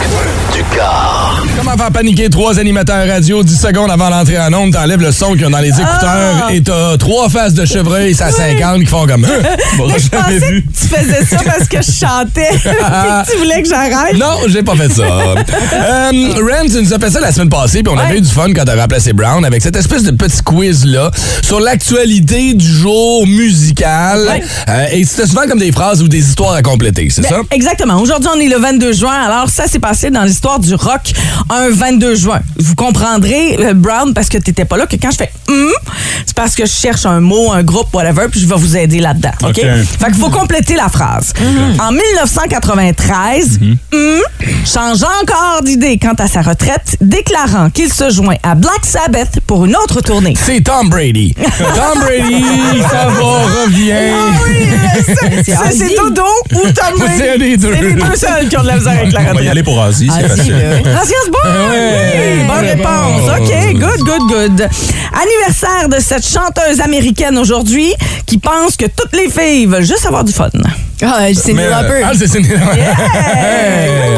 [0.53, 1.43] du car.
[1.57, 5.34] Comment faire paniquer trois animateurs radio 10 secondes avant l'entrée en onde, t'enlèves le son
[5.34, 6.53] qu'ils ont dans les écouteurs Ah!
[6.53, 9.41] et t'as trois faces de chevreuil à 50 qui font comme Hein?
[9.78, 10.64] M'aurais Je jamais pensais vu.
[10.64, 12.49] que tu faisais ça parce que je chantais.
[13.26, 14.18] Que tu voulais que j'arrête.
[14.18, 15.01] Non, j'ai pas fait ça.
[15.03, 18.30] euh, Ren, tu nous as fait ça la semaine passée, puis on avait eu du
[18.30, 23.28] fun quand t'as remplacé Brown avec cette espèce de petit quiz-là sur l'actualité du jour
[23.28, 24.20] musical.
[24.26, 24.41] Ouais.
[24.70, 27.36] Euh, et c'était souvent comme des phrases ou des histoires à compléter, c'est Ben, ça?
[27.51, 27.99] Exactement.
[27.99, 29.14] Aujourd'hui, on est le 22 juin.
[29.14, 31.14] Alors, ça s'est passé dans l'histoire du rock
[31.50, 32.39] un 22 juin.
[32.58, 35.72] Vous comprendrez, euh, Brown, parce que t'étais pas là, que quand je fais hum,
[36.26, 39.00] c'est parce que je cherche un mot, un groupe, whatever, puis je vais vous aider
[39.00, 39.32] là-dedans.
[39.43, 39.50] OK?
[39.50, 39.56] OK.
[39.56, 41.34] Fait qu'il faut compléter la phrase.
[41.80, 43.60] En 1993,
[43.93, 44.22] hum
[44.66, 49.66] change encore d'idée quant à sa retraite, déclarant qu'il se joint à Black Sabbath pour
[49.66, 50.36] une autre tournée.
[50.38, 51.34] C'est Tom Brady.
[51.34, 52.43] Tom Brady,
[52.88, 53.93] ça va, revient.
[54.14, 54.68] Ah oui,
[55.43, 56.22] c'est- c'est Dodo
[56.54, 57.14] ou Tom Brady.
[57.18, 57.74] C'est un des deux.
[57.74, 59.50] C'est les deux seuls qui ont de la misère avec la On va y retraite.
[59.50, 60.54] aller pour Ozzy, c'est Ozzy, facile.
[60.54, 61.02] là.
[61.02, 61.72] Ozzy Osbourne!
[61.72, 63.22] Oui, bonne réponse.
[63.39, 64.70] OK, good, good, good.
[65.20, 67.91] Anniversaire de cette chanteuse américaine aujourd'hui
[68.28, 70.50] qui pense que toutes les filles veulent juste avoir du fun.
[71.02, 72.02] Ah, c'est Mais, Neil euh.
[72.06, 72.50] Ah, c'est c'est- Hey!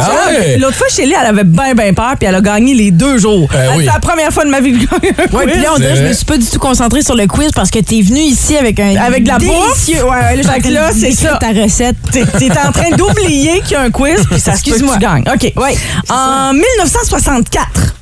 [0.01, 0.57] Ah ouais.
[0.57, 3.47] L'autre fois, Shelly, elle avait bien, bien peur, puis elle a gagné les deux jours.
[3.53, 3.85] Euh, oui.
[3.85, 5.53] C'est la première fois de ma vie que je gagne un Ouais, quiz.
[5.53, 7.51] puis là, on dirait que je me suis pas du tout concentrée sur le quiz
[7.53, 8.95] parce que t'es venu ici avec un.
[8.95, 9.47] Avec de la bouffe.
[9.85, 11.37] délicieux- Ouais, ouais, là, Fait que là, c'est ça.
[11.39, 11.95] ta recette.
[12.11, 14.75] T'es t'es en train d'oublier qu'il y a un quiz, puis ça se peut que
[14.77, 14.95] Excuse-moi.
[14.95, 15.23] tu gagnes.
[15.33, 15.53] OK.
[15.61, 15.75] Ouais,
[16.09, 17.95] En 1964,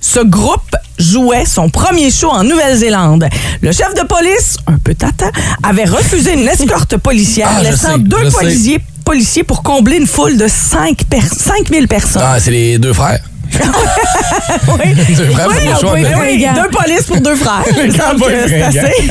[0.00, 3.26] ce groupe jouait son premier show en Nouvelle-Zélande.
[3.62, 5.30] Le chef de police, un peu tata,
[5.62, 10.36] avait refusé une escorte policière, Ah, laissant sais, deux policiers, policiers pour combler une foule
[10.36, 12.22] de 5 per 5000 personnes.
[12.24, 13.20] Ah, c'est les deux frères.
[14.68, 14.94] oui.
[15.14, 15.92] Deux frères, Oui, le choix.
[15.94, 17.62] oui, oui, deux polices pour deux frères.
[17.66, 19.08] C'est assez.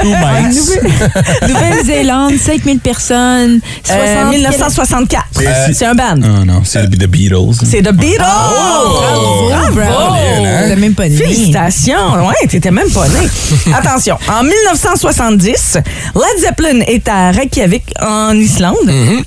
[0.00, 0.10] Two.
[1.48, 5.24] Nouvelle-Zélande, 5000 personnes, 60 Euh, 1964.
[5.36, 6.18] C'est- C'est un band.
[6.22, 7.54] Oh non, c'est The Beatles.
[7.64, 8.18] C'est The Beatles.
[8.18, 9.74] Bravo, Bravo.
[9.74, 10.14] bravo.
[10.14, 10.76] hein?
[10.76, 11.16] Même pas né.
[11.16, 12.26] Félicitations.
[12.26, 13.28] Ouais, t'étais même pas né.
[13.74, 14.16] Attention.
[14.28, 15.78] En 1970,
[16.14, 18.76] Led Zeppelin est à Reykjavik, en Islande.
[18.86, 19.22] Mm-hmm.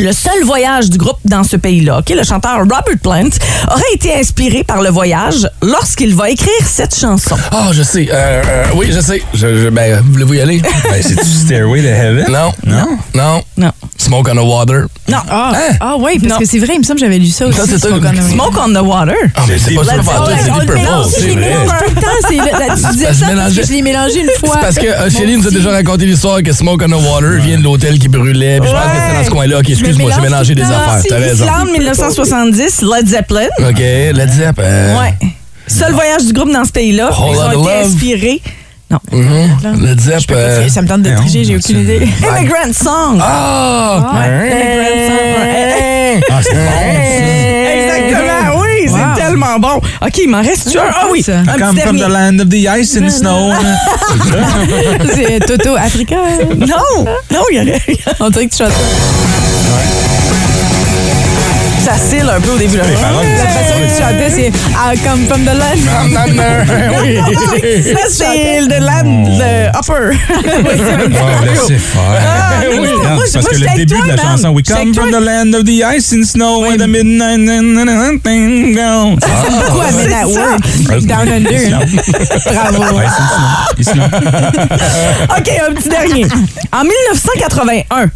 [0.00, 3.28] Le seul voyage du groupe dans ce pays-là, OK, le chanteur Robert Plant,
[3.68, 7.34] aurait été inspiré par le voyage lorsqu'il va écrire cette chanson.
[7.50, 8.08] Ah, je sais.
[8.12, 9.20] Euh, euh, oui, je sais.
[9.34, 10.62] Je, je- ben, voulez-vous y aller?
[10.90, 12.26] Ben, c'est-tu Stairway to Heaven?
[12.30, 12.52] Non.
[12.64, 12.86] Non?
[13.14, 13.42] Non.
[13.56, 13.72] Non.
[13.96, 14.86] Smoke on the water.
[15.08, 15.18] Non.
[15.28, 15.76] Ah, Hein?
[15.80, 16.38] ah oui, parce Non.
[16.38, 17.58] que c'est vrai, il me semble que j'avais lu ça aussi.
[17.58, 19.14] Ça, c'est Smoke un- on the- Smoke on the Water.
[19.34, 21.56] Ah, mais c'est pas ça, c'est Deep le Purple, c'est vrai.
[22.28, 22.80] C'est tu disais parce
[23.18, 24.50] ça que parce que je les mélangeais une fois.
[24.54, 27.02] C'est parce que euh, Mon Shelly nous a déjà raconté l'histoire que Smoke on the
[27.04, 28.60] Water vient de l'hôtel qui brûlait.
[28.60, 29.62] Puis je pense que c'était dans ce coin-là.
[29.88, 31.02] Excuse-moi, j'ai mélangé des affaires.
[31.08, 31.44] T'as raison.
[31.44, 33.46] Islande, 1970, Led Zeppelin.
[33.68, 34.56] Ok, Led Zepp.
[34.58, 35.14] euh, Ouais.
[35.66, 37.10] Seul voyage du groupe dans ce pays-là.
[37.12, 37.86] Ils ont été Love.
[37.86, 38.40] inspirés.
[38.90, 38.98] Non.
[39.12, 40.22] mhm, Led Zepp.
[40.30, 41.96] euh, Ça me tente de tricher, j'ai aucune idée.
[42.22, 43.18] Immigrant Song.
[43.20, 44.12] Ah!
[44.14, 45.42] Immigrant Song.
[45.42, 46.20] ouais.
[46.30, 46.60] Ah, c'est bon.
[47.70, 49.76] Exactement, oui, c'est tellement bon.
[49.76, 50.80] OK, il m'en reste un?
[50.90, 51.40] Ah oui, Ça.
[51.40, 53.52] un come from the land of the ice and snow.
[55.14, 56.16] C'est Toto Africa.
[56.56, 57.82] Non, non, il y aurait...
[58.20, 58.72] On dirait que tu chantes
[61.84, 61.94] ça.
[62.10, 62.76] Cille un peu au début.
[62.76, 62.82] Là.
[62.86, 65.80] Les paroles, La façon que tu chantais, c'est I come from the land.
[67.02, 67.18] oui.
[68.10, 70.16] C'est le land, le upper.
[71.10, 71.68] Oh.
[71.98, 75.54] Ah, Oui, moi, parce que le début de la chanson, We come from the land
[75.54, 77.38] of the ice and snow and the midnight.
[79.66, 80.40] Pourquoi C'est that ça.
[80.90, 81.06] word?
[81.06, 81.70] Down under.
[82.52, 83.00] Bravo.
[85.38, 86.26] OK, un petit dernier.
[86.72, 88.10] En 1981,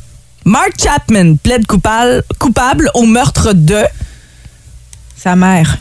[0.44, 3.82] Mark Chapman plaide coupable, coupable au meurtre de...
[5.16, 5.78] Sa mère.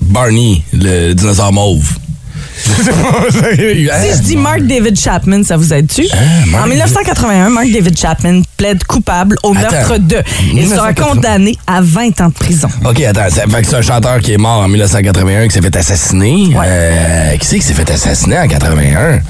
[0.00, 1.98] Barney, le dinosaure mauve.
[2.66, 6.06] Si je dis Mark David Chapman, ça vous aide-tu?
[6.50, 9.70] Mark en 1981, Mark David Chapman plaide coupable au Attends.
[9.70, 10.16] meurtre de.
[10.54, 11.06] Il sera 1980.
[11.06, 12.68] condamné à 20 ans de prison.
[12.84, 13.28] OK, attends.
[13.30, 16.48] ça- fait que c'est un chanteur qui est mort en 1981 qui s'est fait assassiner.
[16.56, 19.20] Euh, qui c'est qui s'est fait assassiner en 81?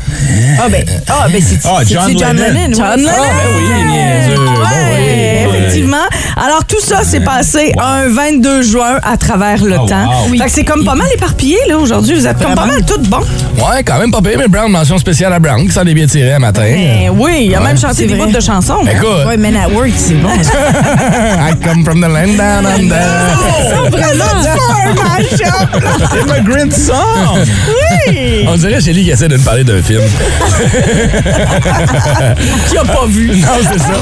[0.59, 2.35] Ah, ben, ah, ben c'est Ah, John Lennon.
[2.37, 2.77] Lennon?
[2.77, 2.97] John ouais.
[2.97, 3.11] Lennon.
[3.11, 4.41] Ah, ben oui, niaiseux.
[4.41, 5.57] Ouais, Ben oui.
[5.59, 5.97] effectivement.
[6.37, 10.07] Alors, tout ça s'est passé un 22 juin à travers le Oh, temps.
[10.29, 10.37] wow.
[10.39, 12.15] Fait que c'est comme pas mal éparpillé, là, aujourd'hui.
[12.15, 13.65] Vous êtes comme pas mal tout bon?
[13.67, 16.07] Ouais, quand même pas payé, mais Brown, mention spéciale à Brown, qui s'en est bien
[16.07, 16.63] tiré un matin.
[16.63, 17.65] Ben oui, il a Ouais.
[17.69, 18.81] même chanté des bouts de chansons.
[18.91, 19.27] Écoute.
[19.27, 20.29] Ouais, Men at Work, c'est bon.
[20.35, 22.97] I come from the land down under.
[22.97, 25.83] Ça, vraiment, c'est match-up.
[26.29, 27.45] Immigrant song!
[28.09, 28.45] Oui!
[28.49, 30.03] On dirait Shelly qui essaie de nous parler d'un film.
[32.69, 33.29] Qui a pas vu.
[33.37, 34.01] Non, c'est ça.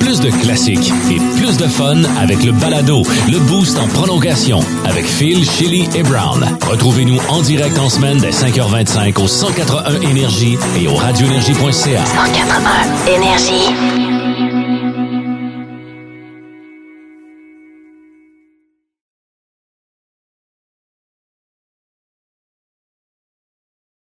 [0.00, 5.06] Plus de classiques et plus de fun avec le balado, le boost en prolongation avec
[5.06, 6.44] Phil, Chili et Brown.
[6.62, 11.72] Retrouvez-nous en direct en semaine dès 5h25 au 181 Énergie et au radioénergie.ca.
[12.04, 14.23] 181 Énergie.